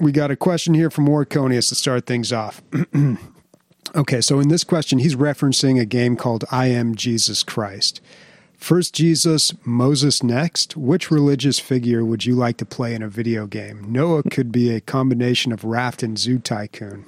[0.00, 2.60] We got a question here from Warconius to start things off.
[3.94, 8.00] okay, so in this question, he's referencing a game called I Am Jesus Christ.
[8.56, 10.76] First Jesus, Moses next.
[10.76, 13.92] Which religious figure would you like to play in a video game?
[13.92, 17.04] Noah could be a combination of Raft and Zoo Tycoon.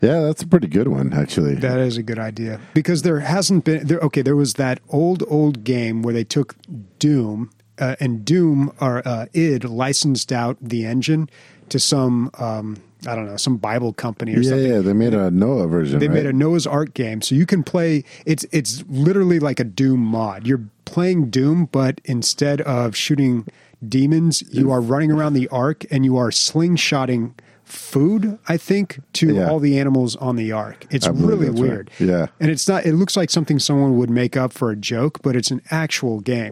[0.00, 1.54] Yeah, that's a pretty good one, actually.
[1.54, 3.98] That is a good idea because there hasn't been there.
[3.98, 6.54] Okay, there was that old old game where they took
[7.00, 11.28] Doom uh, and Doom or uh, id licensed out the engine
[11.70, 14.70] to some um, I don't know some Bible company or yeah, something.
[14.70, 15.98] yeah, they made a Noah version.
[16.00, 16.14] They right?
[16.14, 18.04] made a Noah's Ark game, so you can play.
[18.26, 20.46] It's it's literally like a Doom mod.
[20.46, 23.46] You're playing Doom, but instead of shooting
[23.86, 28.38] demons, you are running around the Ark and you are slingshotting food.
[28.48, 29.48] I think to Yeah.
[29.48, 30.86] all the animals on the Ark.
[30.90, 31.70] It's really that's right.
[31.70, 31.90] weird.
[32.00, 32.26] Yeah.
[32.40, 32.84] and it's not.
[32.86, 36.18] It looks like something someone would make up for a joke, but it's an actual
[36.20, 36.50] game.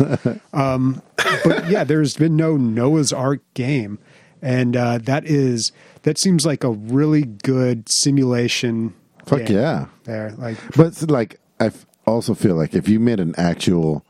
[0.52, 1.02] um,
[1.44, 3.98] but yeah, there's been no Noah's Ark game,
[4.42, 5.72] and uh, that is
[6.02, 8.94] that seems like a really good simulation.
[9.26, 9.86] Fuck yeah.
[10.04, 10.32] there.
[10.38, 14.04] Like But like I f- also feel like if you made an actual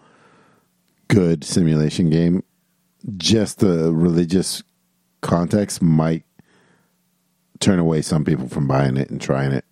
[1.09, 2.43] good simulation game,
[3.17, 4.63] just the religious
[5.21, 6.23] context might
[7.61, 9.65] turn away some people from buying it and trying it,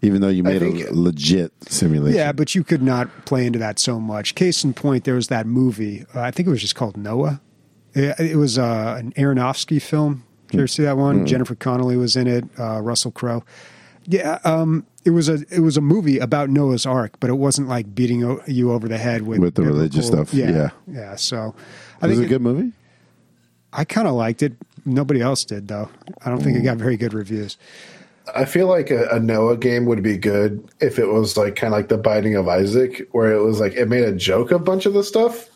[0.00, 2.16] even though you made think- a legit simulation.
[2.16, 4.34] yeah, but you could not play into that so much.
[4.34, 6.06] Case in point, there was that movie.
[6.14, 7.40] Uh, I think it was just called Noah.
[7.96, 10.22] It, it was uh, an Aronofsky film.
[10.48, 11.26] Did you ever see that one?
[11.26, 12.44] Jennifer Connelly was in it.
[12.58, 13.42] Uh, Russell Crowe.
[14.04, 17.66] Yeah, um, it was a it was a movie about Noah's Ark, but it wasn't
[17.68, 20.70] like beating o- you over the head with With the religious biblical- stuff, Yeah, yeah.
[20.86, 21.16] yeah.
[21.16, 21.54] So,
[22.00, 22.72] I was think it a it- good movie?
[23.72, 24.52] I kind of liked it.
[24.84, 25.88] Nobody else did though.
[26.24, 27.56] I don't think it got very good reviews.
[28.34, 31.72] I feel like a, a Noah game would be good if it was like kind
[31.74, 34.60] of like the Binding of Isaac, where it was like it made a joke of
[34.60, 35.48] a bunch of the stuff.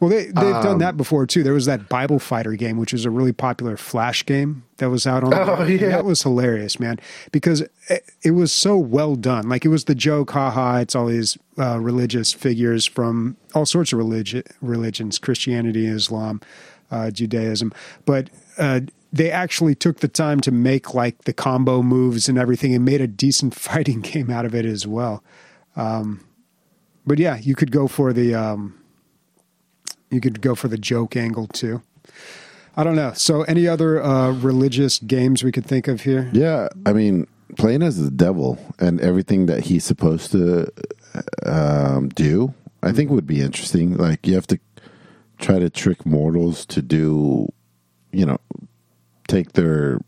[0.00, 1.42] Well, they they've Um, done that before too.
[1.42, 5.06] There was that Bible Fighter game, which was a really popular Flash game that was
[5.06, 5.32] out on.
[5.34, 5.88] Oh, yeah.
[5.88, 6.98] that was hilarious, man,
[7.32, 9.48] because it, it was so well done.
[9.48, 10.78] Like it was the joke, haha.
[10.78, 16.40] It's all these uh, religious figures from all sorts of religion religions, Christianity, Islam,
[16.90, 17.72] uh, Judaism,
[18.04, 18.30] but.
[18.58, 18.80] Uh,
[19.12, 23.00] they actually took the time to make like the combo moves and everything and made
[23.00, 25.22] a decent fighting game out of it as well.
[25.74, 26.20] Um,
[27.06, 28.74] but yeah, you could go for the um,
[30.10, 31.82] you could go for the joke angle too.
[32.76, 33.12] I don't know.
[33.14, 36.28] So, any other uh, religious games we could think of here?
[36.32, 37.26] Yeah, I mean,
[37.56, 40.70] playing as the devil and everything that he's supposed to
[41.44, 43.96] um, do, I think would be interesting.
[43.96, 44.58] Like you have to
[45.38, 47.48] try to trick mortals to do,
[48.12, 48.38] you know,
[49.26, 49.98] take their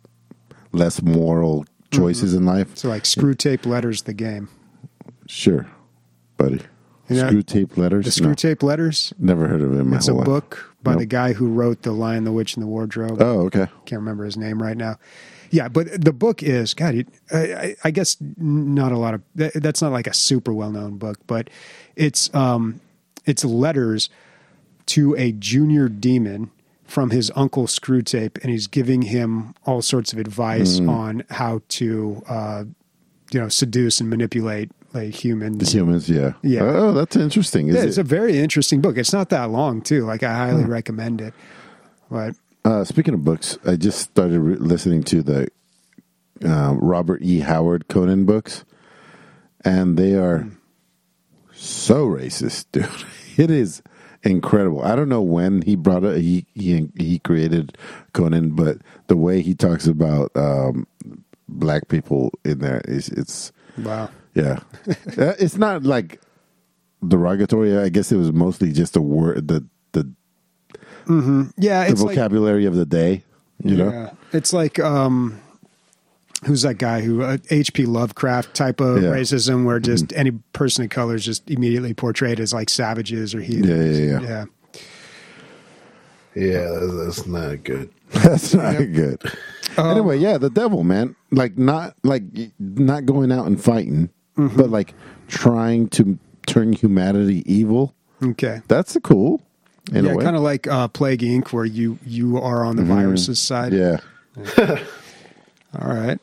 [0.72, 2.76] less moral choices in life.
[2.76, 4.48] So, like Screwtape Letters, the game.
[5.26, 5.66] Sure,
[6.36, 6.60] buddy.
[7.08, 8.04] You know, screwtape letters.
[8.04, 9.12] The Screw No, Tape Letters.
[9.18, 10.26] never heard of my It's a life.
[10.26, 11.00] book by Nope.
[11.00, 13.20] the guy who wrote The Lion, the Witch, and the Wardrobe.
[13.20, 13.66] Oh, okay.
[13.86, 14.96] Can't remember his name right now.
[15.50, 17.06] Yeah, but the book is God.
[17.32, 20.70] I, I- I guess not a lot of that, that's not like a super well
[20.70, 21.48] known book, but
[21.96, 22.80] it's um,
[23.24, 24.10] it's letters
[24.86, 26.50] to a junior demon
[26.84, 30.88] from his uncle Screwtape, and he's giving him all sorts of advice Mm.
[30.90, 32.64] on how to uh,
[33.30, 35.58] you know seduce and manipulate like humans.
[35.58, 36.32] The humans, yeah.
[36.42, 36.62] Yeah.
[36.62, 37.68] Oh, that's interesting.
[37.68, 37.88] Is Yeah, it?
[37.88, 38.96] it's a very interesting book.
[38.96, 40.04] It's not that long too.
[40.04, 40.70] Like I highly Hmm.
[40.70, 41.34] recommend it.
[42.10, 42.34] But
[42.64, 45.48] Uh, speaking of books, I just started re- listening to the
[46.44, 47.40] uh, Robert E.
[47.40, 48.64] Howard Conan books,
[49.64, 50.46] and they are
[51.52, 52.88] so racist, dude.
[53.36, 53.82] It is.
[54.24, 54.82] incredible.
[54.82, 56.20] I don't know when he brought it.
[56.20, 57.78] He he he created
[58.12, 60.86] Conan, but the way he talks about um,
[61.48, 64.10] black people in there is it's Wow.
[64.34, 64.60] Yeah.
[65.18, 66.20] Uh, it's not like
[67.06, 67.76] derogatory.
[67.76, 70.12] I guess it was mostly just a word the the,
[71.56, 73.24] Yeah, the it's like vocabulary of the day.
[73.64, 74.16] You know.
[74.32, 75.40] It's like um
[76.44, 79.08] who's that guy who uh, HP Lovecraft type of Yeah.
[79.10, 79.18] Mm-hmm.
[79.18, 83.40] racism where just any person of color is just immediately portrayed as like savages or
[83.40, 83.66] heathens.
[83.98, 84.28] Yeah, yeah, yeah.
[84.28, 84.44] yeah.
[86.34, 87.90] Yeah, that's, that's not good.
[88.12, 89.20] That's not good.
[89.76, 91.14] Um, anyway, yeah, the devil, man.
[91.30, 92.22] Like not like
[92.58, 94.08] not going out and fighting,
[94.38, 94.94] but like
[95.26, 97.94] trying to turn humanity evil.
[98.22, 98.62] Okay.
[98.68, 99.42] That's a cool.
[99.92, 103.72] Yeah, kind of like uh, Plague Inc., where you you are on the virus's side.
[103.72, 104.60] Mm-hmm.
[104.60, 104.84] Yeah.
[105.80, 106.18] All right.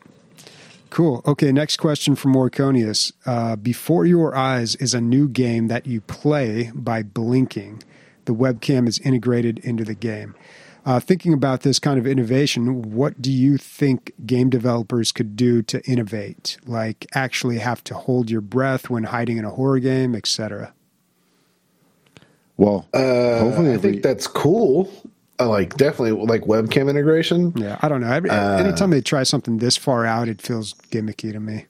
[0.91, 1.21] Cool.
[1.25, 3.11] Okay, next question from Morconius.
[3.25, 7.83] Uh, Before Your Eyes is a new game that you play by blinking.
[8.25, 10.35] The webcam is integrated into the game.
[10.85, 15.63] Uh, thinking about this kind of innovation, what do you think game developers could do
[15.63, 16.57] to innovate?
[16.67, 20.73] Like actually have to hold your breath when hiding in a horror game, etc.
[22.57, 24.91] Well, Uh, hopefully, I think we- that's cool.
[25.39, 27.51] Uh, like definitely like webcam integration.
[27.57, 28.11] Yeah, I don't know.
[28.11, 31.65] Every, Uh, anytime they try something this far out, it feels gimmicky to me.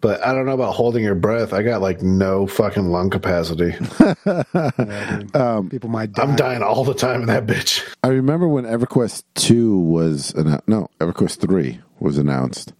[0.00, 1.52] But I don't know about holding your breath.
[1.52, 3.74] I got like no fucking lung capacity.
[4.24, 5.20] Yeah.
[5.34, 6.22] Um, People might die.
[6.22, 7.86] I'm dying all the time in that bitch.
[8.02, 12.72] I remember when EverQuest two was annou- no EverQuest three was announced.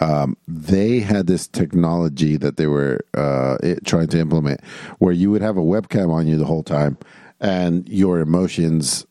[0.00, 4.60] Um, they had this technology that they were uh, it, trying to implement,
[4.98, 6.98] where you would have a webcam on you the whole time,
[7.40, 9.06] and your emotions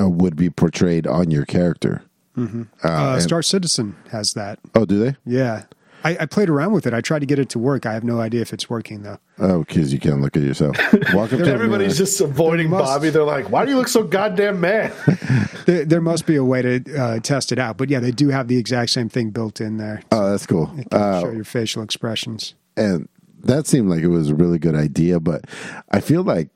[0.00, 2.02] uh, would be portrayed on your character.
[2.36, 2.42] Uh,
[2.82, 4.58] and- Star Citizen has that.
[4.74, 5.16] Oh, do they?
[5.24, 5.64] Yeah.
[6.04, 6.94] I, I played around with it.
[6.94, 7.84] I tried to get it to work.
[7.84, 9.18] I have no idea if it's working though.
[9.38, 10.76] Oh, because you can't look at yourself.
[11.14, 13.10] Welcome to Everybody's just avoiding must- Bobby.
[13.10, 14.92] They're like, "Why do you look so goddamn mad?"
[15.66, 17.76] There, there must be a way to uh, test it out.
[17.76, 20.00] But yeah, they do have the exact same thing built in there.
[20.10, 20.66] Oh, that's cool.
[20.68, 22.54] Can Uh, show your facial expressions.
[22.76, 23.06] and
[23.44, 25.44] that seemed like it was a really good idea but
[25.92, 26.48] i feel like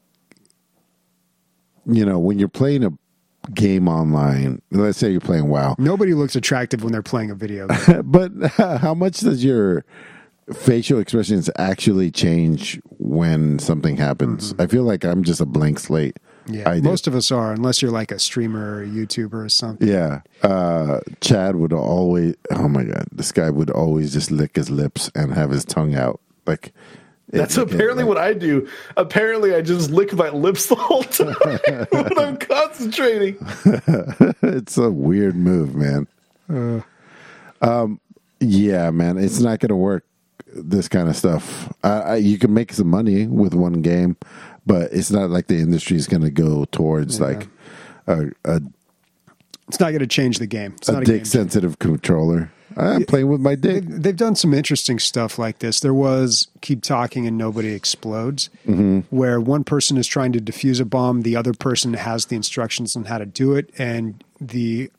[1.86, 2.90] you know when you're playing a
[3.54, 4.62] game online.
[4.70, 5.74] Let's say you're playing WoW.
[5.78, 7.66] Nobody looks attractive when they're playing a video.
[7.86, 8.02] Game.
[8.04, 9.84] but how much does your
[10.52, 14.54] facial expressions actually change when something happens?
[14.58, 16.18] I feel like i'm just a blank slate.
[16.48, 19.86] Yeah, most of us are, unless you're like a streamer or a YouTuber or something.
[19.86, 20.22] yeah.
[20.42, 25.10] Uh chad would always oh my god this guy would always just lick his lips
[25.14, 26.20] and have his tongue out.
[26.46, 26.72] Like
[27.32, 28.68] That's apparently what I do.
[28.96, 31.34] Apparently, I just lick my lips the whole time
[31.90, 33.36] when I'm concentrating.
[34.42, 36.06] it's a weird move, man.
[37.62, 38.00] Um,
[38.40, 40.04] yeah, man, it's not going to work.
[40.54, 41.72] This kind of stuff.
[41.82, 44.18] I, I, you can make some money with one game,
[44.66, 47.48] but it's not like the industry is going to go towards like
[48.06, 48.60] a, a,
[49.68, 50.74] It's not going to change the game.
[50.76, 51.16] It's a not a game.
[51.18, 52.52] dick sensitive controller.
[52.76, 53.84] I'm playing with my dick.
[53.84, 55.80] They've, they've done some interesting stuff like this.
[55.80, 59.00] There was Keep Talking and Nobody Explodes, Mm-hmm.
[59.14, 62.96] where one person is trying to defuse a bomb, the other person has the instructions
[62.96, 63.70] on how to do it.
[63.78, 64.90] And the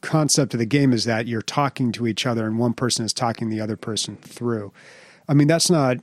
[0.00, 3.12] concept of the game is that you're talking to each other and one person is
[3.12, 4.72] talking the other person through.
[5.28, 5.96] I mean, that's not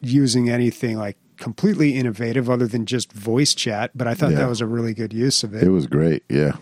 [0.00, 4.38] using anything like completely innovative other than just voice chat, but I thought Yeah.
[4.38, 5.70] that was a really good use of It it.
[5.70, 6.22] was great.
[6.28, 6.52] Yeah.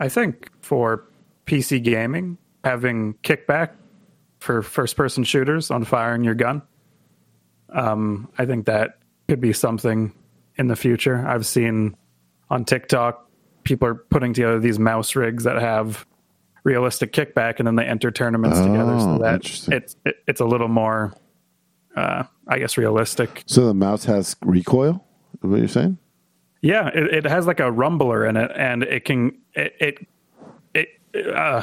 [0.00, 1.04] I think for
[1.46, 3.70] PC gaming, having kickback
[4.40, 6.62] for first person shooters on firing your gun,
[7.70, 8.98] um, I think that
[9.28, 10.12] could be something
[10.56, 11.24] in the future.
[11.24, 11.96] I've seen
[12.50, 13.30] on TikTok
[13.62, 16.06] people are putting together these mouse rigs that have
[16.64, 20.44] realistic kickback and then they enter tournaments together so Oh, that it's it, it's a
[20.44, 21.14] little more
[21.96, 23.44] uh, I guess realistic.
[23.46, 25.04] So the mouse has recoil.
[25.42, 25.98] Is what you're saying?
[26.62, 30.06] Yeah, it, it has like a rumbler in it, and it can it it,
[30.74, 30.88] it
[31.34, 31.62] uh,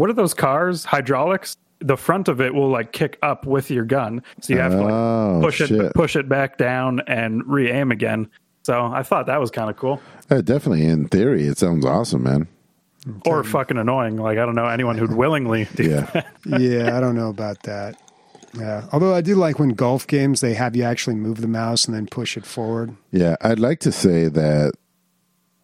[0.00, 0.84] what are those cars?
[0.84, 1.56] Hydraulics.
[1.82, 4.78] The front of it will like kick up with your gun, so you have to
[4.82, 5.70] Oh, like push shit.
[5.70, 8.28] it push it back down and re aim again.
[8.64, 10.84] So I thought that was kind of cool, Uh, definitely.
[10.84, 12.48] In theory, it sounds awesome, man.
[13.24, 14.16] or fucking annoying.
[14.18, 16.22] Like I don't know anyone who'd willingly do Yeah.
[16.58, 17.96] yeah, I don't know about that.
[18.52, 21.86] Yeah, although I do like when golf games they have you actually move the mouse
[21.86, 22.94] and then push it forward.
[23.10, 24.72] Yeah, I'd like to say that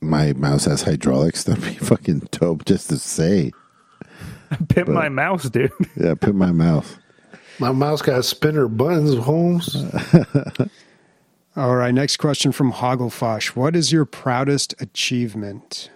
[0.00, 1.44] my mouse has hydraulics.
[1.44, 3.52] That'd be fucking dope just to say.
[4.68, 5.70] pimp my mouse, dude.
[5.96, 6.96] Yeah, put my mouth.
[7.58, 9.74] My mouse got spinner buttons, Holmes.
[11.56, 13.56] All right, next question from Hogglefosh.
[13.56, 15.90] What is your proudest achievement?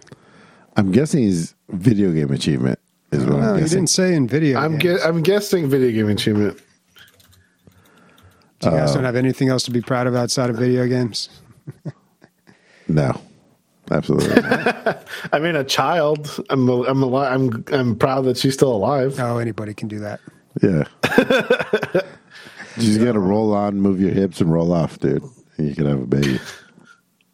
[0.77, 2.79] I'm guessing he's video game achievement
[3.13, 3.77] is what No, I'm you guessing.
[3.81, 4.59] didn't say in video.
[4.59, 5.01] I'm games.
[5.01, 6.59] ge- I'm guessing video game achievement.
[8.61, 11.29] Do You guys don't have anything else to be proud of outside of video games?
[12.89, 13.21] No,
[13.91, 14.43] absolutely.
[15.33, 16.45] I mean, a child.
[16.51, 17.33] I'm I'm alive.
[17.33, 19.19] I'm I'm proud that she's still alive.
[19.19, 20.21] Oh, anybody can do that.
[20.63, 20.85] yeah.
[22.77, 25.23] you just got to roll on, move your hips, and roll off, dude.
[25.57, 26.39] And you can have a baby.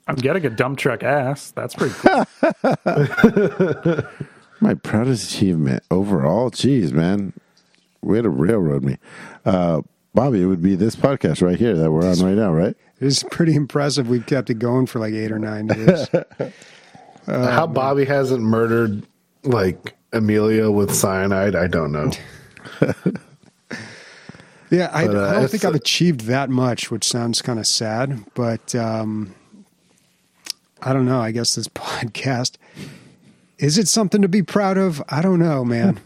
[0.09, 1.51] I'm getting a dump truck ass.
[1.51, 2.25] That's pretty cool.
[4.61, 7.33] My proudest achievement overall, geez, man,
[8.03, 8.99] way to railroad me.
[9.45, 9.83] Uh,
[10.15, 12.75] Bobby, it would be this podcast right here that we're on right now, right?
[13.01, 14.09] It's pretty impressive.
[14.09, 16.09] We've kept it going for like eight or nine years.
[17.27, 19.07] How Bobby hasn't murdered
[19.43, 22.11] like Amelia with cyanide, I don't know.
[24.71, 27.69] Yeah, I, But, uh, I don't think I've achieved that much, which sounds kind of
[27.69, 28.25] sad.
[28.35, 29.33] But um,
[30.83, 31.21] I don't know.
[31.21, 32.57] I guess this podcast
[33.59, 35.03] is it something to be proud of?
[35.09, 35.99] I don't know, man.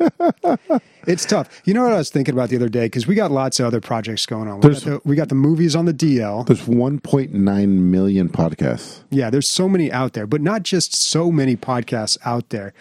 [1.06, 1.62] It's tough.
[1.64, 3.66] You know what I was thinking about the other day because we got lots of
[3.66, 4.56] other projects going on.
[4.56, 6.46] We got, There's- the, we got the movies on the DL.
[6.46, 9.00] There's 1.9 million podcasts.
[9.10, 12.72] Yeah, there's so many out there, but not just so many podcasts out there.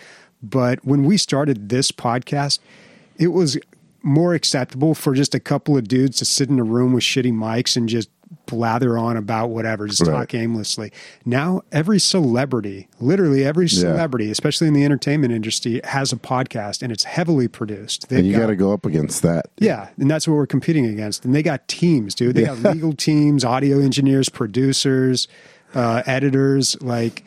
[0.41, 2.59] But when we started this podcast,
[3.17, 3.57] it was
[4.01, 7.33] more acceptable for just a couple of dudes to sit in a room with shitty
[7.33, 8.09] mics and just
[8.45, 10.11] blather on about whatever, just Right.
[10.13, 10.91] talk aimlessly.
[11.25, 16.91] Now, every celebrity, literally every celebrity, especially in the entertainment industry, has a podcast and
[16.91, 18.09] it's heavily produced.
[18.09, 19.47] They've And you got- got to go up against that.
[19.57, 21.25] yeah, and that's what we're competing against.
[21.25, 22.35] And they got teams, dude.
[22.35, 25.27] They got legal teams, audio engineers, producers,
[25.75, 27.23] uh, editors, like,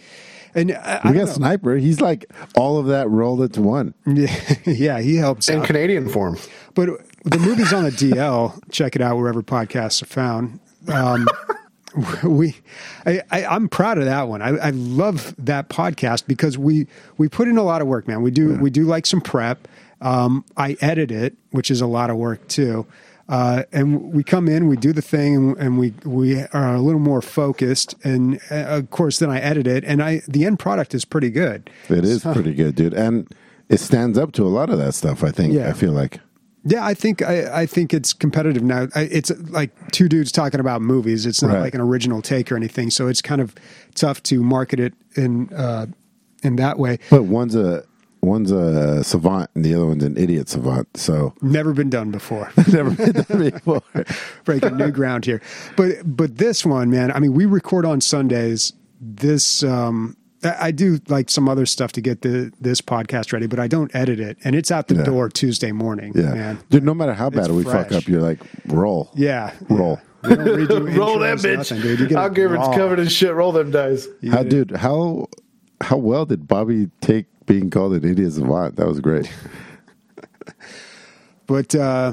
[0.55, 1.77] and I, I We don't got Sniper.
[1.77, 2.27] He's like
[2.57, 3.95] all of that rolled into one.
[4.07, 4.27] know.
[4.67, 5.67] yeah, he helps In out.
[5.67, 6.37] Canadian form.
[6.75, 6.91] But
[7.25, 8.61] the movie's on the DL.
[8.71, 10.59] Check it out wherever podcasts are found.
[10.89, 11.26] Um,
[12.24, 12.57] we,
[13.05, 14.43] I, I, I'm proud of that one.
[14.43, 16.87] I, I love that podcast because we
[17.18, 18.22] we put in a lot of work, man.
[18.22, 19.68] We do we do like some prep.
[20.01, 22.87] Um, I edit it, which is a lot of work too.
[23.28, 26.80] Uh, and we come in, we do the thing, and, and we we are a
[26.80, 27.95] little more focused.
[28.05, 31.30] And uh, of course, then I edit it, and I the end product is pretty
[31.30, 31.70] good.
[31.89, 32.95] It is pretty good, dude.
[32.95, 33.28] And
[33.68, 35.55] it stands up to a lot of that stuff, I think.
[35.55, 35.68] Yeah.
[35.68, 36.20] I feel like.
[36.65, 38.87] Yeah, I think I, I think it's competitive now.
[38.95, 41.27] I, it's like two dudes talking about movies.
[41.27, 41.61] It's not Right.
[41.61, 42.91] like an original take or anything.
[42.91, 43.55] So it's kind of
[43.95, 45.87] tough to market it in uh,
[46.45, 46.99] in that way.
[47.11, 47.85] But one's a
[48.21, 50.97] one's a savant and the other one's an idiot savant.
[50.97, 52.53] So Never been done before.
[52.73, 53.83] never been done before.
[54.45, 55.43] Breaking new ground here.
[55.77, 57.11] But but this one, man.
[57.11, 58.73] I mean, we record on Sundays.
[59.01, 63.47] This um, I I do like some other stuff to get the this podcast ready,
[63.47, 65.05] but I don't edit it, and it's out the Yeah.
[65.05, 66.12] door Tuesday morning.
[66.14, 66.59] Yeah, man.
[66.70, 66.84] dude.
[66.84, 69.11] No matter how bad It's we fuck up, you're like roll.
[69.14, 70.01] Yeah, roll.
[70.24, 71.57] We Roll that bitch.
[71.59, 71.99] nothing, dude.
[72.01, 73.34] You get I'll it give it's covered in shit.
[73.34, 74.07] Roll them dice.
[74.30, 74.70] How, dude?
[74.70, 75.28] How
[75.80, 78.76] how well did Bobby take being called an idiot savant?
[78.76, 79.30] That was great.
[81.47, 82.12] But uh,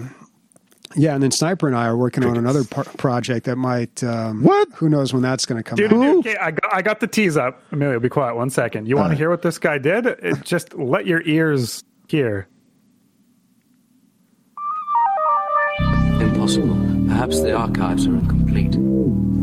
[0.96, 4.04] yeah, and then Sniper and I are working on another par- project that might.
[4.04, 4.68] Um, What?
[4.76, 6.18] Who knows when that's going to come Dude, out?
[6.18, 7.62] okay, I got, I got the tease up.
[7.72, 8.88] Amelia, be quiet one second.
[8.88, 10.06] You want to hear what this guy did?
[10.08, 12.48] It, just let your ears hear.
[16.20, 16.76] Impossible.
[17.08, 18.76] Perhaps the archives are incomplete.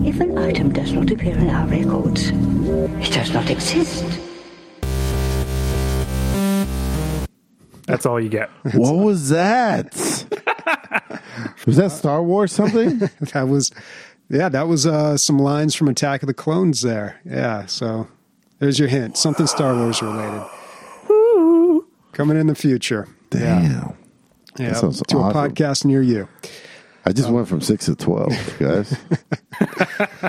[0.06, 4.04] If an item does not appear in our records, it does not exist.
[7.86, 8.50] That's all you get.
[8.74, 9.94] what was that?
[11.66, 13.00] was that Star Wars something?
[13.32, 13.72] That was,
[14.30, 17.20] yeah, that was uh, some lines from Attack of the Clones there.
[17.24, 18.08] Yeah, so
[18.58, 19.16] there's your hint.
[19.16, 20.44] Something Star Wars related.
[22.12, 23.08] Coming in the future.
[23.34, 23.96] Yeah, Damn.
[24.58, 24.72] yeah.
[24.72, 25.36] sounds to awesome.
[25.36, 26.28] a podcast near you.
[27.04, 28.96] I just went from six to twelve, guys.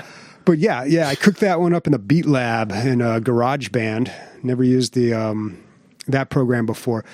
[0.48, 4.10] But yeah, yeah, I cooked that one up in the Beat Lab in a GarageBand.
[4.42, 5.62] Never used the um,
[6.06, 7.04] that program before,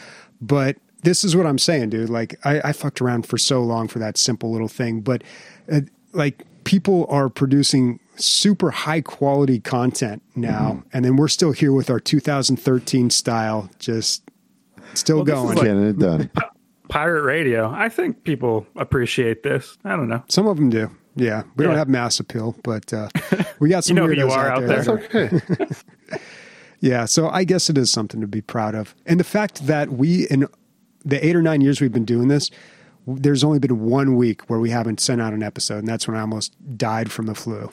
[0.41, 2.11] but this is what I'm saying, dude.
[2.11, 5.23] Like I, I fucked around for so long for that simple little thing, but
[5.71, 5.81] uh,
[6.13, 11.91] like people are producing super high quality content now, and then we're still here with
[11.91, 14.23] our 2013 style, just
[14.95, 15.57] still Well, going.
[15.57, 16.31] like- Getting it done.
[16.89, 17.71] Pirate radio.
[17.71, 19.77] I think people appreciate this.
[19.85, 20.23] I don't know.
[20.29, 20.91] Some of them do.
[21.17, 23.09] Yeah, we don't have mass appeal, but uh,
[23.59, 23.97] we got some.
[23.97, 24.83] you know who you weirdos are out there.
[24.83, 24.99] that are-
[25.39, 25.75] Okay.
[26.81, 28.95] Yeah, so I guess it is something to be proud of.
[29.07, 30.47] And the fact that we, in
[31.05, 32.51] the eight or nine years we've been doing this,
[33.07, 36.17] there's only been one week where we haven't sent out an episode, and that's when
[36.17, 37.71] I almost died from the flu.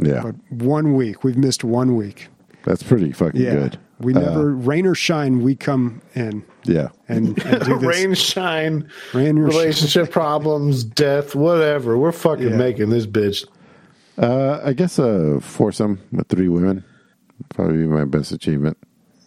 [0.00, 2.28] Yeah, But one week, we've missed one week.
[2.64, 3.78] that's pretty fucking Yeah, good.
[3.98, 5.42] we Uh, never rain or shine.
[5.42, 7.82] We come in yeah, and, and do this.
[7.82, 11.98] Rain, shine, Rain or relationship problems, death, whatever.
[11.98, 12.56] We're fucking Yeah.
[12.56, 13.46] making this bitch.
[14.18, 16.84] uh, I guess a foursome with three women
[17.48, 18.76] probably be my best achievement.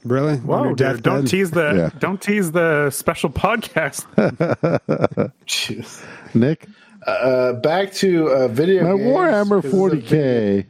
[0.04, 0.34] Really?
[0.34, 2.00] On Whoa, dude, don't tease the Yeah.
[2.00, 4.06] don't tease the special podcast.
[5.48, 6.04] Jeez.
[6.34, 6.68] Nick,
[7.06, 10.66] Uh, back to uh, video My games, Warhammer 'cause it's a 40k.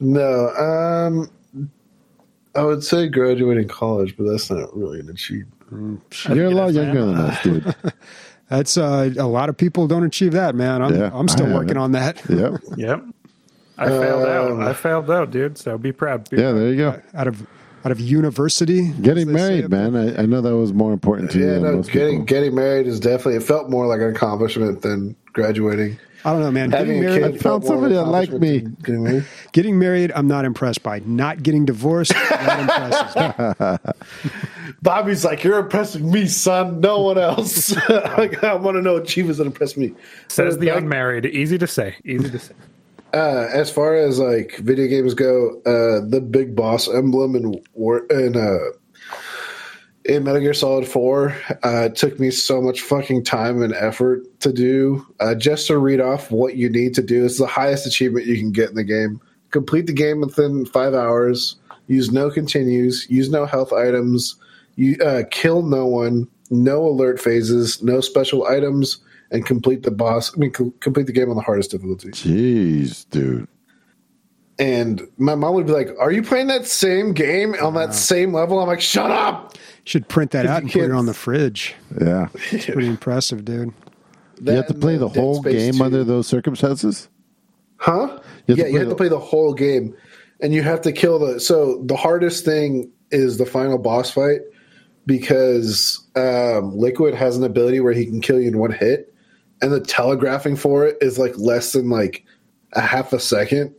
[0.00, 1.30] No, um,
[2.54, 6.02] I would say graduating college, but that's not really an achievement.
[6.28, 7.74] You're a lot younger than us, dude.
[8.50, 10.82] That's uh, a lot of people don't achieve that, man.
[10.82, 12.20] I'm Yeah, I'm still working on that.
[12.28, 12.60] Yep.
[12.76, 13.04] Yep.
[13.78, 14.50] I failed out.
[14.50, 15.56] Um, I failed out, dude.
[15.56, 16.28] So be proud.
[16.28, 16.56] Be Yeah, proud.
[16.60, 17.00] there you go.
[17.14, 17.46] out of
[17.84, 18.88] out of university.
[18.92, 19.96] Getting married, man.
[19.96, 22.24] I, I know that was more important to you Yeah, than no, getting people.
[22.26, 23.36] getting married is definitely.
[23.36, 25.98] It felt more like an accomplishment than graduating.
[26.24, 26.70] I don't know, man.
[26.70, 28.60] Having Getting a married, kid I found somebody that liked me.
[28.60, 29.24] Getting married.
[29.52, 31.00] getting married, I'm not impressed by.
[31.00, 33.94] Not getting divorced, that impresses.
[34.82, 36.80] Bobby's like, "You're impressing me, son.
[36.80, 37.74] No one else.
[37.88, 39.94] like, I want to know achievements that impress me."
[40.28, 41.26] Says the Back- unmarried.
[41.26, 41.96] Easy to say.
[42.04, 42.54] Easy to say.
[43.12, 48.06] Uh, as far as like video games go, uh, the big boss emblem in War
[48.06, 48.70] in uh,
[50.04, 54.52] in Metal Gear Solid Four uh, took me so much fucking time and effort to
[54.52, 55.06] do.
[55.20, 57.24] Uh, just to read off what you need to do.
[57.24, 59.20] It's the highest achievement you can get in the game.
[59.50, 61.56] Complete the game within five hours.
[61.88, 63.06] Use no continues.
[63.10, 64.36] Use no health items.
[64.76, 66.26] You uh, kill no one.
[66.50, 67.82] No alert phases.
[67.82, 68.98] No special items.
[69.32, 70.32] And complete the boss.
[70.36, 72.10] I mean, co- complete the game on the hardest difficulty.
[72.10, 73.48] Jeez, dude.
[74.58, 78.32] And my mom would be like, "Are you playing that same game on that same
[78.34, 81.06] level?" I'm like, "Shut up!" Should print that out you and put it can't- on
[81.06, 81.74] the fridge.
[82.00, 82.28] Yeah.
[82.52, 83.72] It's pretty impressive, dude.
[84.42, 87.08] you have to play the whole game under those circumstances?
[87.78, 87.92] Huh?
[87.98, 89.96] You have to yeah, play you have the- to play the whole game,
[90.40, 91.40] and you have to kill the.
[91.40, 94.40] So the hardest thing is the final boss fight
[95.06, 99.11] because um, Liquid has an ability where he can kill you in one hit,
[99.62, 102.24] and the telegraphing for it is like less than like
[102.72, 103.74] a half a second.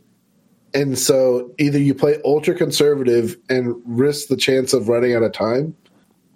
[0.72, 5.32] And so either you play ultra conservative and risk the chance of running out of
[5.32, 5.76] time,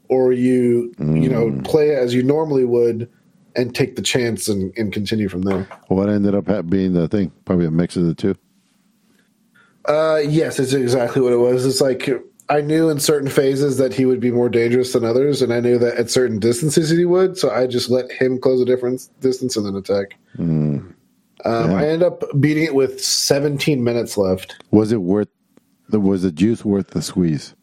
[0.08, 3.10] or you you know play as you normally would
[3.56, 5.68] and take the chance and, and continue from there.
[5.88, 7.32] What ended up being the thing?
[7.44, 8.36] Probably a mix of the two.
[9.86, 11.66] Uh, yes, it's exactly what it was.
[11.66, 12.08] It's like
[12.50, 15.60] I knew in certain phases that he would be more dangerous than others, and I
[15.60, 17.36] knew that at certain distances he would.
[17.36, 20.16] So I just let him close a different distance and then attack.
[20.38, 20.94] Um,
[21.44, 21.74] Yeah.
[21.74, 24.56] I ended up beating it with 17 minutes left.
[24.70, 25.28] Was it worth
[25.88, 27.54] the was the juice worth the squeeze?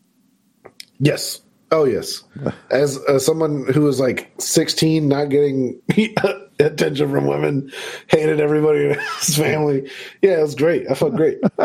[1.00, 1.42] Yes.
[1.72, 2.24] Oh, yes.
[2.70, 5.82] As uh, someone who was like 16, not getting
[6.60, 7.72] attention from women,
[8.08, 9.90] hated everybody in his family.
[10.22, 10.90] Yeah, it was great.
[10.90, 11.40] I felt great.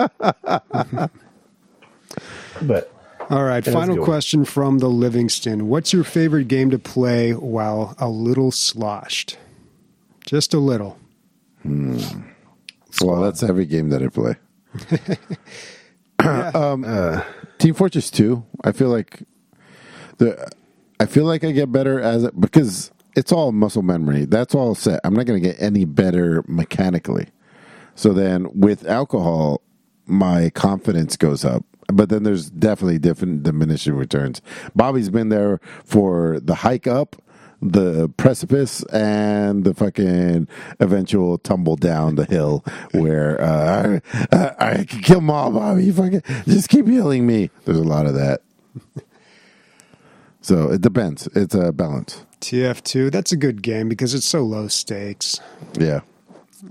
[2.63, 2.93] but
[3.31, 5.69] All right, Yeah, a final question from the Livingston.
[5.69, 9.39] What's your favorite game to play while a little sloshed?
[10.27, 10.99] Just a little.
[11.65, 14.37] Well, that's every game that I play.
[16.59, 17.23] um,
[17.59, 18.45] Team Fortress Two.
[18.65, 19.23] I feel like
[20.19, 20.51] the.
[20.99, 24.25] I feel like I get better as because it's all muscle memory.
[24.25, 25.01] That's all set.
[25.05, 27.29] I'm not going to get any better mechanically.
[27.95, 29.63] So then, with alcohol,
[30.07, 31.65] my confidence goes up.
[31.93, 34.43] But then there's definitely different diminishing returns.
[34.75, 37.17] Bobby's been there for the hike up,
[37.63, 44.01] the precipice, and the fucking eventual tumble down the hill where uh,
[44.33, 45.91] I, I can kill mom, Bobby.
[45.91, 47.51] Fucking just keep healing me.
[47.65, 48.43] There's a lot of that.
[50.43, 51.27] So it depends.
[51.35, 52.25] It's a balance.
[52.41, 55.41] TF2, that's a good game because it's so low stakes.
[55.79, 56.01] Yeah.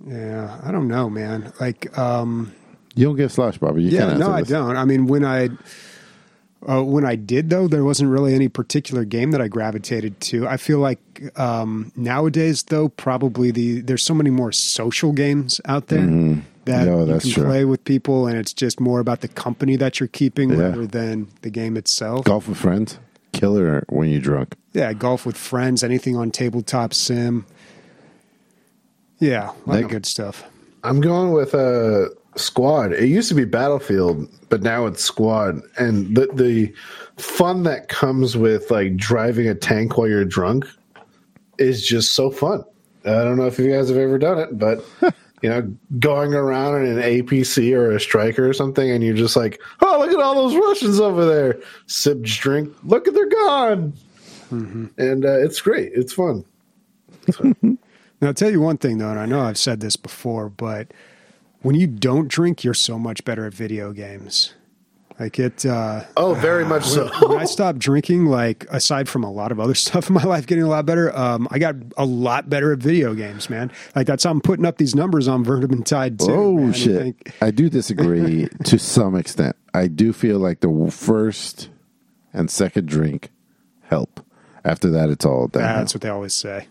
[0.07, 1.51] Yeah, I don't know, man.
[1.59, 2.53] Like, um,
[2.99, 3.83] You don't get slush, Bobby.
[3.83, 4.75] You yeah, can't no, answer I don't.
[4.77, 5.49] I mean, when I
[6.67, 10.45] uh, when I did though, there wasn't really any particular game that I gravitated to.
[10.47, 10.99] I feel like
[11.39, 16.85] um, nowadays, though, probably the there's so many more social games out there that Mm-hmm.
[16.85, 17.43] No, you can true.
[17.45, 20.57] play with people, and it's just more about the company that you're keeping Yeah.
[20.69, 22.25] rather than the game itself.
[22.25, 22.99] Golf with friends,
[23.31, 24.55] killer when you're drunk.
[24.73, 27.45] Yeah, golf with friends, anything on tabletop sim.
[29.19, 30.43] Yeah, a lot Like- of good stuff.
[30.83, 32.09] I'm going with uh,
[32.39, 32.93] Squad.
[32.93, 35.61] It used to be Battlefield, but now it's Squad.
[35.77, 36.73] And the the
[37.21, 40.65] fun that comes with like driving a tank while you're drunk
[41.57, 42.63] is just so fun.
[43.05, 44.83] I don't know if you guys have ever done it, but
[45.41, 49.35] you know, going around in an APC or a Stryker or something, and you're just
[49.35, 51.59] like, "Oh, look at all those Russians over there!
[51.87, 52.75] Sip, drink.
[52.83, 53.93] Look at they're gone."
[54.97, 55.91] And uh, it's great.
[55.93, 56.43] It's fun.
[58.21, 60.91] Now, I'll tell you one thing, though, and I know I've said this before, but
[61.61, 64.53] when you don't drink, you're so much better at video games.
[65.19, 67.09] Like it, uh, Oh, very much so.
[67.27, 70.47] when I stopped drinking, like aside from a lot of other stuff in my life
[70.47, 73.69] getting a lot better, um, I got a lot better at video games, man.
[73.97, 76.31] Like that's how I'm putting up these numbers on Vermin Tide too.
[76.31, 76.69] Oh man.
[76.69, 77.01] I shit!
[77.01, 79.57] think- I do disagree to some extent.
[79.73, 81.69] I do feel like the first
[82.31, 83.29] and second drink
[83.83, 84.25] help.
[84.63, 85.75] After that, it's all downhill.
[85.79, 86.67] that's what they always say.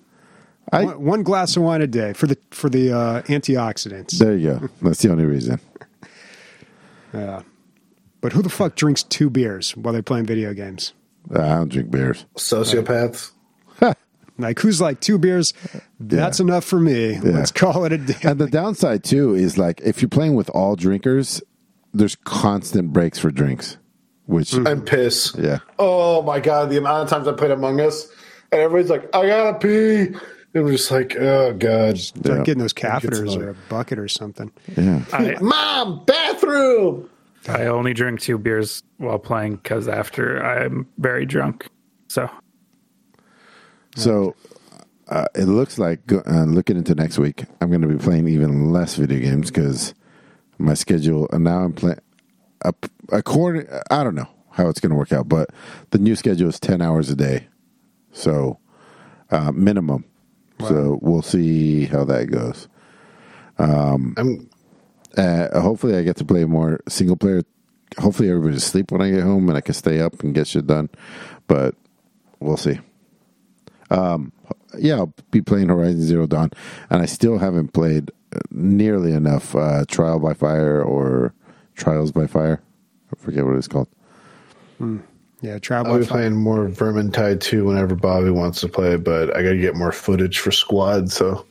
[0.73, 4.19] I- one, one glass of wine a day for the for the uh, antioxidants.
[4.19, 4.69] There you go.
[4.83, 5.61] That's the only reason.
[7.13, 7.43] Yeah.
[8.21, 10.93] But who the fuck drinks two beers while they're playing video games?
[11.31, 12.25] I don't drink beers.
[12.37, 13.33] Sociopaths.
[14.41, 15.53] Like who's like two beers?
[15.99, 17.19] That's enough for me.
[17.19, 18.15] Let's call it a day.
[18.23, 21.43] And the downside too is like if you're playing with all drinkers,
[21.93, 23.79] there's constant breaks for drinks,
[24.27, 25.37] which I'm pissed.
[25.39, 28.07] yeah, Oh my god, the amount of times I played Among Us,
[28.53, 30.15] and everybody's like, "I gotta pee,"
[30.59, 32.45] and we're just like, "Oh god, Start Yeah.
[32.45, 34.51] getting those gets catheters or a bucket or something.
[34.77, 35.05] yeah.
[35.13, 37.09] I, mom, bathroom."
[37.49, 41.69] I only drink two beers while playing because after I'm very drunk.
[42.09, 42.29] So
[43.97, 44.35] So
[45.09, 48.29] uh, it looks like go- uh, looking into next week, I'm going to be playing
[48.29, 49.95] even less video games because
[50.59, 51.29] my schedule.
[51.33, 51.99] And now I'm playing.
[53.11, 55.49] According, I don't know how it's going to work out, but
[55.91, 57.47] the new schedule is ten hours a day,
[58.13, 58.59] so
[59.31, 60.05] uh, minimum.
[60.69, 62.69] So we'll see how that goes.
[64.17, 64.49] I'm
[65.17, 67.43] Uh, hopefully, I get to play more single player.
[67.99, 70.67] Hopefully, everybody's asleep when I get home and I can stay up and get shit
[70.67, 70.91] done.
[71.47, 71.75] But
[72.41, 72.79] we'll see.
[73.91, 74.33] Um,
[74.79, 76.51] yeah, I'll be playing Horizon Zero Dawn,
[76.91, 78.11] and I still haven't played
[78.51, 81.33] nearly enough uh, Trial by Fire or
[81.75, 82.61] Trials by Fire.
[83.11, 83.89] I forget what it's called.
[85.41, 85.93] Yeah, travel.
[85.93, 89.59] I'll be playing more Vermintide 2 whenever Bobby wants to play, but I got to
[89.59, 91.47] get more footage for Squad, so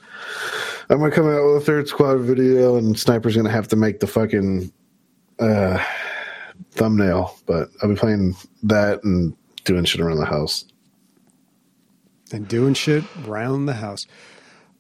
[0.90, 3.68] I'm going to come out with a third Squad video, and Sniper's going to have
[3.70, 4.72] to make the fucking
[5.40, 5.82] uh,
[6.72, 9.34] thumbnail, but I'll be playing that and
[9.64, 10.66] doing shit around the house.
[12.34, 14.06] and doing shit around the house.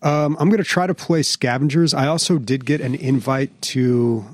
[0.01, 1.93] Um, I'm going to try to play Scavengers.
[1.93, 4.25] I also did get an invite to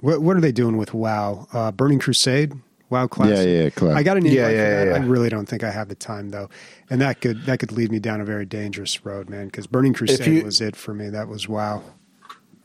[0.00, 1.46] what, what are they doing with WoW?
[1.52, 2.52] Uh, Burning Crusade,
[2.90, 3.36] WoW Classic.
[3.46, 3.96] Yeah, yeah, Classic.
[3.96, 4.86] I got an invite Yeah, for yeah, that.
[5.00, 6.48] yeah, I really don't think I have the time though,
[6.90, 9.46] and that could that could lead me down a very dangerous road, man.
[9.46, 11.08] Because Burning Crusade you- was it for me.
[11.08, 11.82] That was WoW.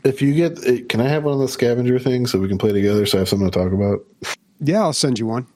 [0.04, 2.60] If you get, eh, can I have one of the scavenger things so we can
[2.60, 4.06] play together so I have something to talk about?
[4.60, 5.48] Yeah, I'll send you one.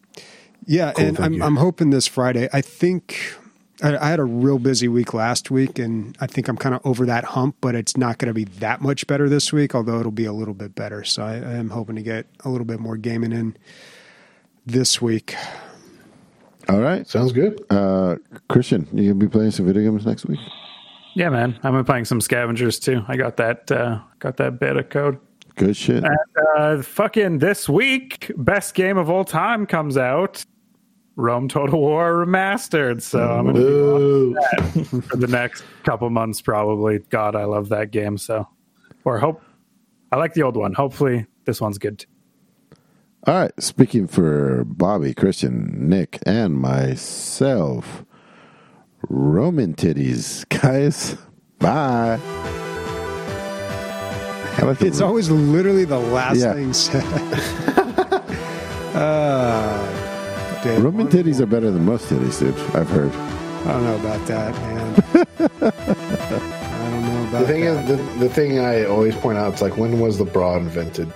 [0.65, 1.43] Yeah, Cool, and I'm you.
[1.43, 2.49] I'm hoping this Friday.
[2.51, 3.35] I think
[3.83, 6.81] I, I had a real busy week last week, and I think I'm kind of
[6.83, 7.57] over that hump.
[7.61, 10.33] But it's not going to be that much better this week, although it'll be a
[10.33, 11.03] little bit better.
[11.03, 13.55] So I, I am hoping to get a little bit more gaming in
[14.71, 15.35] this week.
[16.67, 17.63] All right, Sounds good.
[17.71, 18.15] uh,
[18.47, 20.39] Christian, you gonna be playing some video games next week?
[21.15, 23.03] yeah, man, I've been playing some scavengers too.
[23.07, 25.17] I got that uh, got that beta code.
[25.55, 26.03] Good shit.
[26.57, 30.45] Uh, fucking this week, best game of all time comes out.
[31.15, 33.01] Rome Total War Remastered.
[33.01, 34.33] So I'm gonna be Ooh.
[34.35, 36.99] that for the next couple months probably.
[37.09, 38.17] God, I love that game.
[38.17, 38.47] So,
[39.05, 39.41] or hope
[40.11, 40.73] I like the old one.
[40.73, 41.99] Hopefully, this one's good.
[41.99, 42.07] Too.
[43.25, 43.51] All right.
[43.61, 48.03] Speaking for Bobby, Christian, Nick, and myself,
[49.09, 51.17] Roman titties, guys.
[51.59, 52.19] Bye.
[54.61, 56.53] Like the It's always literally the last Yeah.
[56.53, 57.03] thing said.
[58.95, 62.53] uh, Dave, Roman titties are better than most titties, dude.
[62.75, 63.11] I've heard.
[63.13, 65.03] I don't know about that, man.
[65.61, 67.89] I don't know about The thing that.
[67.89, 71.11] is, the, the thing I always point out, it's like, when was the bra invented?